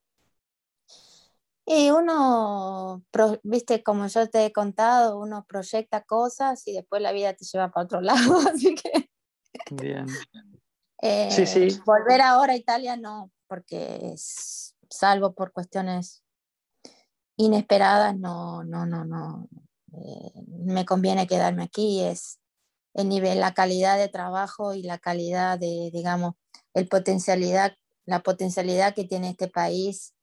Y 1.65 1.89
uno, 1.89 3.01
viste, 3.43 3.81
como 3.81 4.07
yo 4.07 4.29
te 4.29 4.45
he 4.45 4.51
contado, 4.51 5.17
uno 5.17 5.45
proyecta 5.47 6.03
cosas 6.03 6.67
y 6.67 6.73
después 6.73 7.01
la 7.01 7.13
vida 7.13 7.33
te 7.33 7.45
lleva 7.45 7.71
para 7.71 7.85
otro 7.85 8.01
lado, 8.01 8.39
así 8.53 8.75
que... 8.75 9.09
Bien. 9.71 10.05
Sí, 11.01 11.45
sí. 11.45 11.63
Eh, 11.63 11.79
volver 11.85 12.21
ahora 12.21 12.53
a 12.53 12.57
Italia 12.57 12.95
no, 12.97 13.31
porque 13.47 14.13
salvo 14.89 15.33
por 15.33 15.51
cuestiones 15.51 16.23
inesperadas, 17.37 18.17
no, 18.17 18.63
no, 18.63 18.85
no, 18.85 19.05
no. 19.05 19.47
Eh, 19.93 20.31
me 20.47 20.85
conviene 20.85 21.27
quedarme 21.27 21.63
aquí, 21.63 22.01
es 22.01 22.39
el 22.93 23.09
nivel, 23.09 23.39
la 23.39 23.53
calidad 23.53 23.97
de 23.97 24.09
trabajo 24.09 24.73
y 24.73 24.83
la 24.83 24.97
calidad 24.97 25.57
de, 25.57 25.89
digamos, 25.91 26.35
el 26.73 26.87
potencialidad, 26.87 27.75
la 28.05 28.21
potencialidad 28.21 28.93
que 28.93 29.05
tiene 29.05 29.29
este 29.29 29.47
país 29.47 30.13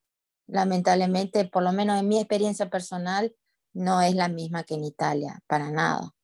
lamentablemente, 0.49 1.45
por 1.45 1.63
lo 1.63 1.73
menos 1.73 2.01
en 2.01 2.09
mi 2.09 2.19
experiencia 2.19 2.69
personal, 2.69 3.35
no 3.75 4.01
es 4.01 4.15
la 4.15 4.29
misma 4.29 4.65
que 4.65 4.75
en 4.75 4.85
Italia, 4.85 5.41
para 5.47 5.71
nada. 5.71 6.15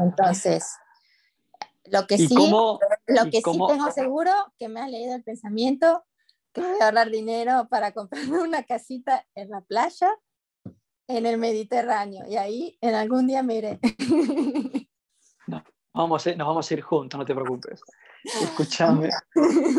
Entonces, 0.00 0.64
lo 1.84 2.06
que 2.06 2.18
sí, 2.18 2.34
lo 3.10 3.24
que 3.30 3.40
sí 3.42 3.58
tengo 3.68 3.90
seguro, 3.90 4.32
que 4.58 4.68
me 4.68 4.80
has 4.80 4.90
leído 4.90 5.14
el 5.14 5.22
pensamiento, 5.22 6.04
que 6.52 6.60
voy 6.60 6.80
a 6.80 6.86
ahorrar 6.86 7.10
dinero 7.10 7.68
para 7.70 7.92
comprarme 7.92 8.38
una 8.40 8.62
casita 8.64 9.26
en 9.34 9.50
la 9.50 9.60
playa, 9.60 10.10
en 11.08 11.26
el 11.26 11.38
Mediterráneo, 11.38 12.26
y 12.28 12.36
ahí 12.36 12.78
en 12.80 12.94
algún 12.94 13.26
día 13.26 13.42
me 13.42 13.56
iré. 13.56 13.80
No, 15.46 15.64
vamos 15.92 16.26
a, 16.26 16.34
nos 16.36 16.46
vamos 16.46 16.70
a 16.70 16.74
ir 16.74 16.82
juntos, 16.82 17.18
no 17.18 17.24
te 17.24 17.34
preocupes. 17.34 17.82
Escúchame. 18.22 19.08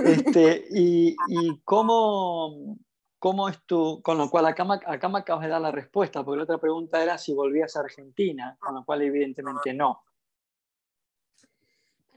Este, 0.03 0.65
y, 0.71 1.15
y 1.29 1.61
cómo, 1.63 2.77
¿Cómo 3.21 3.47
es 3.47 3.63
tu, 3.67 4.01
con 4.01 4.17
lo 4.17 4.31
cual 4.31 4.47
acá, 4.47 4.65
acá 4.87 5.07
me 5.07 5.19
acabas 5.19 5.43
de 5.43 5.51
dar 5.51 5.61
la 5.61 5.69
respuesta, 5.69 6.23
porque 6.23 6.37
la 6.37 6.43
otra 6.45 6.57
pregunta 6.57 7.03
era 7.03 7.19
si 7.19 7.35
volvías 7.35 7.75
a 7.75 7.81
Argentina, 7.81 8.57
con 8.59 8.73
lo 8.73 8.83
cual 8.83 9.03
evidentemente 9.03 9.75
no. 9.75 10.01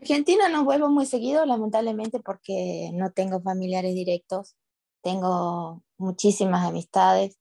Argentina 0.05 0.51
no 0.51 0.65
vuelvo 0.65 0.91
muy 0.91 1.07
seguido, 1.07 1.47
lamentablemente, 1.47 2.21
porque 2.21 2.91
no 2.93 3.13
tengo 3.13 3.41
familiares 3.41 3.95
directos. 3.95 4.55
Tengo 5.03 5.83
muchísimas 5.97 6.67
amistades 6.67 7.39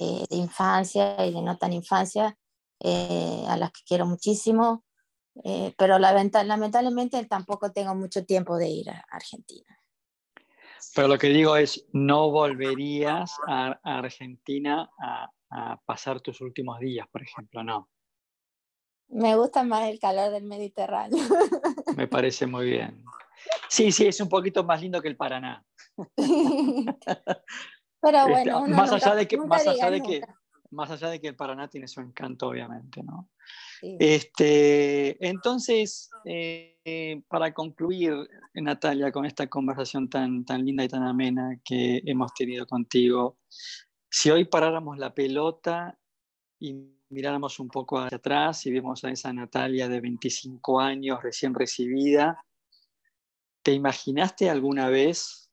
eh, 0.00 0.24
de 0.30 0.36
infancia 0.36 1.26
y 1.26 1.34
de 1.34 1.42
no 1.42 1.58
tan 1.58 1.74
infancia, 1.74 2.34
eh, 2.80 3.44
a 3.46 3.58
las 3.58 3.72
que 3.72 3.80
quiero 3.86 4.06
muchísimo, 4.06 4.84
eh, 5.44 5.74
pero 5.76 5.98
lamentablemente 5.98 7.22
tampoco 7.26 7.70
tengo 7.72 7.94
mucho 7.94 8.24
tiempo 8.24 8.56
de 8.56 8.68
ir 8.68 8.88
a 8.88 9.04
Argentina. 9.10 9.78
Pero 10.94 11.08
lo 11.08 11.18
que 11.18 11.28
digo 11.28 11.58
es, 11.58 11.86
no 11.92 12.30
volverías 12.30 13.36
a, 13.48 13.78
Argentina 13.82 14.88
a, 14.98 15.30
pasar 15.84 16.22
tus 16.22 16.40
últimos 16.40 16.80
días, 16.80 17.06
por 17.12 17.22
ejemplo, 17.22 17.62
no. 17.62 17.90
Me 19.08 19.36
gusta 19.36 19.62
más 19.62 19.88
el 19.88 19.98
calor 19.98 20.30
del 20.30 20.44
Mediterráneo. 20.44 21.24
Me 21.96 22.08
parece 22.08 22.46
muy 22.46 22.66
bien. 22.66 23.04
Sí, 23.68 23.92
sí, 23.92 24.06
es 24.06 24.20
un 24.20 24.28
poquito 24.28 24.64
más 24.64 24.80
lindo 24.80 25.00
que 25.00 25.08
el 25.08 25.16
Paraná. 25.16 25.64
Pero 28.00 28.18
este, 28.18 28.30
bueno, 28.30 28.66
más, 28.68 28.92
allá 28.92 29.14
de 29.14 29.26
que, 29.26 29.36
más, 29.38 29.66
allá 29.66 29.90
de 29.90 30.02
que, 30.02 30.20
más 30.70 30.90
allá 30.90 31.08
de 31.08 31.20
que 31.20 31.28
el 31.28 31.36
Paraná 31.36 31.68
tiene 31.68 31.88
su 31.88 32.00
encanto, 32.00 32.48
obviamente, 32.48 33.02
¿no? 33.02 33.30
Este, 33.82 35.26
entonces, 35.26 36.10
eh, 36.24 37.22
para 37.28 37.52
concluir, 37.52 38.14
Natalia, 38.54 39.12
con 39.12 39.26
esta 39.26 39.46
conversación 39.48 40.08
tan, 40.08 40.44
tan 40.44 40.64
linda 40.64 40.84
y 40.84 40.88
tan 40.88 41.02
amena 41.02 41.60
que 41.64 42.02
hemos 42.04 42.32
tenido 42.34 42.66
contigo, 42.66 43.38
si 44.10 44.30
hoy 44.30 44.44
paráramos 44.44 44.98
la 44.98 45.14
pelota 45.14 45.98
y 46.58 46.95
miráramos 47.08 47.60
un 47.60 47.68
poco 47.68 47.98
hacia 47.98 48.18
atrás 48.18 48.66
y 48.66 48.72
vemos 48.72 49.04
a 49.04 49.10
esa 49.10 49.32
Natalia 49.32 49.88
de 49.88 50.00
25 50.00 50.80
años 50.80 51.22
recién 51.22 51.54
recibida, 51.54 52.44
¿te 53.62 53.72
imaginaste 53.72 54.50
alguna 54.50 54.88
vez 54.88 55.50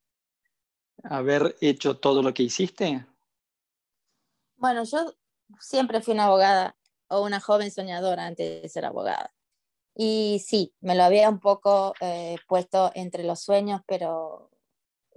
haber 1.04 1.56
hecho 1.62 1.98
todo 2.00 2.22
lo 2.22 2.34
que 2.34 2.44
hiciste? 2.44 3.06
Bueno, 4.56 4.84
yo 4.84 5.14
siempre 5.60 6.02
fui 6.02 6.14
una 6.14 6.26
abogada 6.26 6.76
o 7.10 7.22
una 7.24 7.40
joven 7.40 7.72
soñadora 7.72 8.26
antes 8.26 8.62
de 8.62 8.70
ser 8.70 8.86
abogada. 8.86 9.34
Y 9.96 10.42
sí, 10.46 10.74
me 10.80 10.96
lo 10.96 11.04
había 11.04 11.30
un 11.30 11.40
poco 11.40 11.94
eh, 12.00 12.38
puesto 12.48 12.92
entre 12.96 13.24
los 13.24 13.42
sueños, 13.42 13.82
pero 13.86 14.50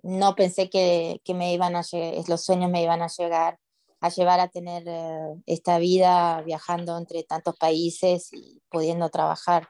no 0.02 0.34
pensé 0.34 0.68
que, 0.68 1.20
que, 1.24 1.32
me 1.34 1.54
iban 1.54 1.76
a 1.76 1.82
los 2.28 2.44
sueños 2.44 2.70
me 2.70 2.82
iban 2.82 3.02
a 3.02 3.08
llegar 3.08 3.58
a 4.06 4.10
llevar 4.10 4.40
a 4.40 4.48
tener 4.48 4.84
eh, 4.86 5.42
esta 5.46 5.78
vida 5.78 6.42
viajando 6.42 6.96
entre 6.96 7.22
tantos 7.22 7.56
países 7.56 8.30
y 8.32 8.62
pudiendo 8.70 9.08
trabajar 9.10 9.68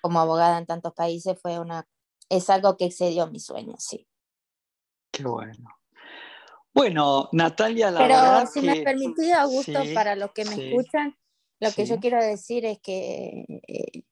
como 0.00 0.20
abogada 0.20 0.58
en 0.58 0.66
tantos 0.66 0.94
países 0.94 1.38
fue 1.40 1.58
una 1.58 1.86
es 2.28 2.48
algo 2.48 2.76
que 2.76 2.86
excedió 2.86 3.26
mis 3.26 3.44
sueños, 3.44 3.84
sí. 3.84 4.08
Qué 5.10 5.24
bueno. 5.24 5.68
Bueno, 6.72 7.28
Natalia, 7.32 7.90
la 7.90 7.98
Pero 7.98 8.46
si 8.50 8.62
me 8.62 8.82
permitís, 8.82 9.32
Augusto, 9.32 9.80
para 9.92 10.16
los 10.16 10.32
que 10.32 10.46
me 10.46 10.70
escuchan, 10.70 11.14
lo 11.60 11.70
que 11.72 11.84
yo 11.84 12.00
quiero 12.00 12.22
decir 12.22 12.64
es 12.64 12.80
que 12.80 13.44
eh, 13.68 14.04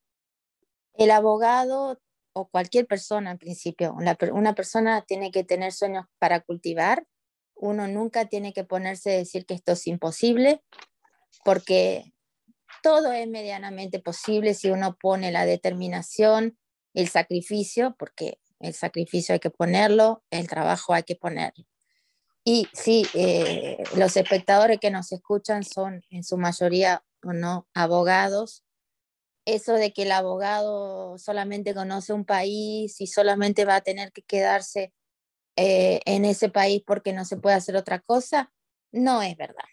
el 0.95 1.11
abogado 1.11 1.99
o 2.35 2.49
cualquier 2.49 2.87
persona 2.87 3.31
en 3.31 3.39
principio, 3.39 3.95
una, 3.95 4.55
persona 4.55 5.03
tiene 5.03 5.31
que 5.31 5.43
tener 5.43 5.73
sueños 5.73 6.05
para 6.19 6.41
cultivar, 6.41 7.07
uno 7.61 7.87
nunca 7.87 8.25
tiene 8.25 8.53
que 8.53 8.65
ponerse 8.65 9.13
a 9.13 9.19
decir 9.19 9.45
que 9.45 9.55
esto 9.55 9.73
es 9.73 9.87
imposible, 9.87 10.63
porque 11.45 12.13
todo 12.83 13.13
es 13.13 13.29
medianamente 13.29 14.01
posible 14.01 14.55
si 14.55 14.71
uno 14.71 14.97
pone 14.97 15.31
la 15.31 15.45
determinación, 15.45 16.59
el 16.95 17.09
sacrificio, 17.09 17.95
porque 17.99 18.39
el 18.61 18.73
sacrificio 18.73 19.35
hay 19.35 19.41
que 19.41 19.51
ponerlo, 19.51 20.25
el 20.31 20.49
trabajo 20.49 20.95
hay 20.95 21.03
que 21.03 21.17
ponerlo. 21.17 21.67
Y 22.45 22.69
sí, 22.73 23.07
eh, 23.13 23.83
los 23.95 24.17
espectadores 24.17 24.81
que 24.81 24.91
nos 24.91 25.13
escuchan 25.13 25.63
son 25.63 26.03
en 26.09 26.25
su 26.25 26.39
mayoría 26.39 27.05
o 27.23 27.35
no 27.35 27.69
abogados. 27.75 28.65
Eso 29.45 29.75
de 29.75 29.93
que 29.93 30.03
el 30.03 30.13
abogado 30.13 31.19
solamente 31.19 31.75
conoce 31.75 32.15
un 32.15 32.25
país 32.25 33.01
y 33.01 33.07
solamente 33.07 33.67
va 33.67 33.77
a 33.77 33.81
tener 33.83 34.13
que 34.13 34.23
quedarse 34.23 34.95
eh, 35.63 36.01
en 36.07 36.25
ese 36.25 36.49
país 36.49 36.83
porque 36.87 37.13
no 37.13 37.27
se 37.27 37.37
puede 37.37 37.57
hacer 37.57 37.77
otra 37.77 38.01
cosa, 38.01 38.51
no 38.93 39.21
es 39.21 39.37
verdad. 39.37 39.69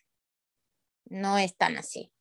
No 1.06 1.38
es 1.38 1.56
tan 1.56 1.78
así. 1.78 2.12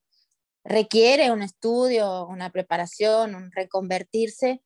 Requiere 0.64 1.32
un 1.32 1.42
estudio, 1.42 2.26
una 2.26 2.50
preparación, 2.50 3.34
un 3.34 3.50
reconvertirse, 3.50 4.62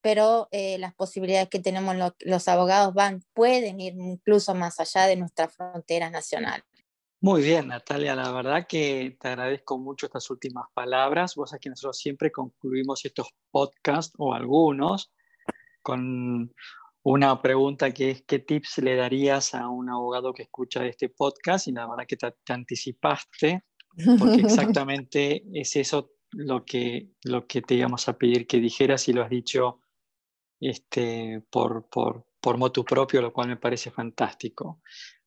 pero 0.00 0.48
eh, 0.50 0.78
las 0.78 0.94
posibilidades 0.94 1.48
que 1.48 1.60
tenemos 1.60 1.94
los 2.18 2.48
abogados 2.48 2.92
van, 2.92 3.22
pueden 3.34 3.80
ir 3.80 3.94
incluso 3.94 4.54
más 4.56 4.80
allá 4.80 5.06
de 5.06 5.14
nuestras 5.14 5.54
fronteras 5.54 6.10
nacionales. 6.10 6.64
Muy 7.20 7.42
bien, 7.42 7.68
Natalia, 7.68 8.16
la 8.16 8.32
verdad 8.32 8.66
que 8.66 9.16
te 9.20 9.28
agradezco 9.28 9.78
mucho 9.78 10.06
estas 10.06 10.28
últimas 10.30 10.66
palabras. 10.74 11.36
Vos 11.36 11.52
aquí 11.52 11.68
nosotros 11.68 11.98
siempre 11.98 12.32
concluimos 12.32 13.04
estos 13.04 13.28
podcasts 13.52 14.14
o 14.18 14.34
algunos 14.34 15.12
con 15.82 16.52
una 17.02 17.40
pregunta 17.40 17.92
que 17.92 18.10
es 18.10 18.22
¿qué 18.22 18.38
tips 18.38 18.78
le 18.78 18.96
darías 18.96 19.54
a 19.54 19.68
un 19.68 19.88
abogado 19.88 20.32
que 20.32 20.42
escucha 20.42 20.84
este 20.84 21.08
podcast? 21.08 21.68
Y 21.68 21.72
la 21.72 21.88
verdad 21.88 22.06
que 22.06 22.16
te, 22.16 22.52
anticipaste, 22.52 23.64
porque 24.18 24.42
exactamente 24.44 25.44
es 25.52 25.76
eso 25.76 26.12
lo 26.32 26.64
que, 26.64 27.10
lo 27.24 27.46
que 27.46 27.62
te 27.62 27.74
íbamos 27.74 28.08
a 28.08 28.16
pedir 28.16 28.46
que 28.46 28.60
dijeras 28.60 29.08
y 29.08 29.12
lo 29.12 29.22
has 29.22 29.30
dicho 29.30 29.80
este, 30.60 31.42
por, 31.50 31.88
por, 31.88 32.26
por 32.40 32.58
motu 32.58 32.84
propio, 32.84 33.22
lo 33.22 33.32
cual 33.32 33.48
me 33.48 33.56
parece 33.56 33.90
fantástico. 33.90 34.80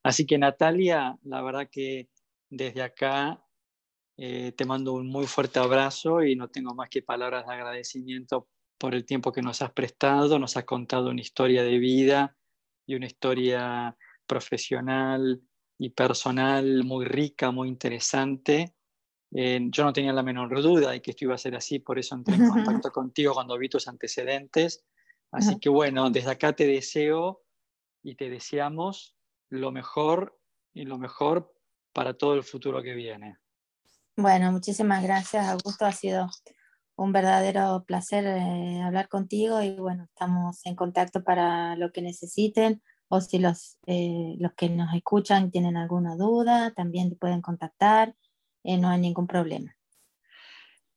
Así 0.04 0.26
que 0.26 0.38
Natalia, 0.38 1.18
la 1.24 1.42
verdad 1.42 1.70
que 1.72 2.10
desde 2.50 2.84
acá 2.84 3.44
eh, 4.18 4.52
te 4.52 4.66
mando 4.66 4.94
un 4.94 5.08
muy 5.08 5.26
fuerte 5.26 5.60
abrazo 5.60 6.24
y 6.24 6.36
no 6.36 6.50
tengo 6.50 6.76
más 6.76 6.90
que 6.90 7.02
palabras 7.02 7.48
de 7.48 7.54
agradecimiento 7.54 8.48
por 8.78 8.96
el 8.96 9.06
tiempo 9.06 9.32
que 9.32 9.42
nos 9.42 9.62
has 9.62 9.72
prestado, 9.72 10.40
nos 10.40 10.58
has 10.58 10.66
contado 10.66 11.10
una 11.10 11.22
historia 11.22 11.64
de 11.64 11.78
vida 11.78 12.36
y 12.86 12.96
una 12.96 13.06
historia 13.06 13.96
profesional 14.28 15.42
y 15.78 15.90
personal 15.90 16.84
muy 16.84 17.06
rica, 17.06 17.52
muy 17.52 17.70
interesante. 17.70 18.76
Eh, 19.36 19.60
yo 19.72 19.84
no 19.84 19.94
tenía 19.94 20.14
la 20.14 20.24
menor 20.24 20.62
duda 20.62 20.92
de 20.92 21.02
que 21.02 21.12
esto 21.12 21.26
iba 21.26 21.36
a 21.36 21.40
ser 21.40 21.56
así, 21.56 21.80
por 21.80 21.98
eso 21.98 22.16
entré 22.16 22.36
en 22.36 22.50
contacto 22.50 22.92
contigo 22.92 23.34
cuando 23.34 23.58
vi 23.58 23.70
tus 23.70 23.88
antecedentes. 23.88 24.84
Así 25.32 25.60
que 25.60 25.70
bueno, 25.70 26.12
desde 26.12 26.30
acá 26.30 26.54
te 26.54 26.68
deseo 26.68 27.42
y 28.04 28.16
te 28.16 28.30
deseamos 28.30 29.18
lo 29.50 29.72
mejor 29.72 30.40
y 30.74 30.86
lo 30.86 31.00
mejor 31.00 31.54
para 31.92 32.14
todo 32.16 32.36
el 32.36 32.44
futuro 32.44 32.84
que 32.84 32.94
viene. 32.94 33.38
Bueno, 34.16 34.52
muchísimas 34.52 35.02
gracias, 35.02 35.48
Augusto. 35.48 35.86
Ha 35.86 35.92
sido 35.92 36.30
un 36.96 37.12
verdadero 37.12 37.84
placer 37.86 38.26
eh, 38.26 38.82
hablar 38.82 39.10
contigo 39.10 39.62
y 39.62 39.76
bueno, 39.76 40.04
estamos 40.06 40.66
en 40.66 40.76
contacto 40.76 41.24
para 41.24 41.76
lo 41.76 41.92
que 41.92 42.02
necesiten 42.02 42.82
o 43.08 43.22
si 43.22 43.40
los, 43.40 43.78
eh, 43.86 44.36
los 44.40 44.54
que 44.54 44.70
nos 44.70 44.94
escuchan 44.94 45.52
tienen 45.52 45.78
alguna 45.78 46.16
duda, 46.16 46.74
también 46.74 47.16
pueden 47.20 47.42
contactar, 47.42 48.16
eh, 48.64 48.78
no 48.78 48.90
hay 48.90 49.00
ningún 49.00 49.28
problema. 49.28 49.76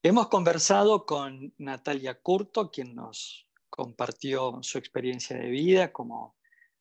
Hemos 0.02 0.28
conversado 0.28 1.04
con 1.04 1.52
Natalia 1.58 2.20
Curto, 2.20 2.70
quien 2.70 2.94
nos 2.94 3.46
compartió 3.68 4.58
su 4.62 4.78
experiencia 4.78 5.36
de 5.36 5.48
vida 5.48 5.92
como 5.92 6.36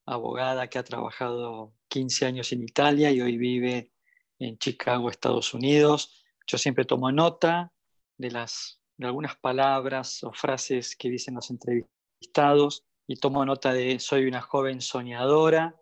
abogada 0.05 0.69
que 0.69 0.77
ha 0.77 0.83
trabajado 0.83 1.73
15 1.89 2.25
años 2.25 2.51
en 2.51 2.63
Italia 2.63 3.11
y 3.11 3.21
hoy 3.21 3.37
vive 3.37 3.91
en 4.39 4.57
Chicago, 4.57 5.09
Estados 5.09 5.53
Unidos. 5.53 6.23
Yo 6.47 6.57
siempre 6.57 6.85
tomo 6.85 7.11
nota 7.11 7.73
de, 8.17 8.31
las, 8.31 8.79
de 8.97 9.07
algunas 9.07 9.35
palabras 9.37 10.23
o 10.23 10.31
frases 10.31 10.95
que 10.95 11.09
dicen 11.09 11.35
los 11.35 11.49
entrevistados 11.49 12.83
y 13.07 13.17
tomo 13.17 13.45
nota 13.45 13.73
de 13.73 13.99
soy 13.99 14.25
una 14.25 14.41
joven 14.41 14.81
soñadora, 14.81 15.79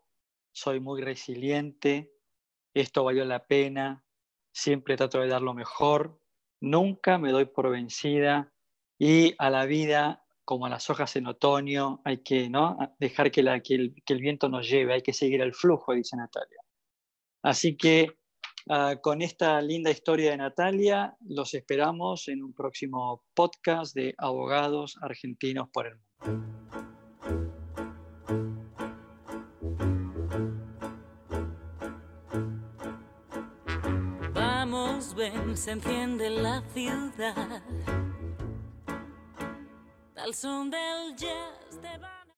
soy 0.51 0.79
muy 0.79 1.01
resiliente, 1.01 2.11
esto 2.73 3.03
valió 3.03 3.23
la 3.25 3.45
pena, 3.45 4.03
siempre 4.51 4.97
trato 4.97 5.19
de 5.19 5.27
dar 5.27 5.41
lo 5.41 5.53
mejor, 5.53 6.19
nunca 6.61 7.17
me 7.17 7.31
doy 7.31 7.45
por 7.45 7.69
vencida 7.69 8.51
y 8.99 9.35
a 9.37 9.49
la 9.49 9.65
vida, 9.65 10.25
como 10.45 10.65
a 10.65 10.69
las 10.69 10.89
hojas 10.89 11.15
en 11.15 11.27
otoño, 11.27 12.01
hay 12.03 12.17
que 12.23 12.49
¿no? 12.49 12.77
dejar 12.99 13.31
que, 13.31 13.43
la, 13.43 13.61
que, 13.61 13.75
el, 13.75 13.95
que 14.05 14.13
el 14.13 14.21
viento 14.21 14.49
nos 14.49 14.69
lleve, 14.69 14.93
hay 14.93 15.01
que 15.01 15.13
seguir 15.13 15.41
el 15.41 15.53
flujo, 15.53 15.93
dice 15.93 16.17
Natalia. 16.17 16.59
Así 17.43 17.75
que 17.75 18.17
Ah, 18.69 18.95
con 19.01 19.21
esta 19.21 19.61
linda 19.61 19.91
historia 19.91 20.31
de 20.31 20.37
Natalia, 20.37 21.17
los 21.27 21.53
esperamos 21.53 22.29
en 22.29 22.41
un 22.41 22.53
próximo 22.53 23.21
podcast 23.33 23.93
de 23.93 24.15
Abogados 24.17 24.95
Argentinos 25.01 25.67
por 25.73 25.87
el 25.87 25.95
Mundo. 25.97 26.47
Vamos, 34.33 35.13
ven, 35.13 35.57
se 35.57 35.71
enciende 35.71 36.29
la 36.29 36.61
ciudad. 36.73 37.61
Al 40.15 40.33
son 40.33 40.69
del 40.69 41.17
jazz 41.17 41.62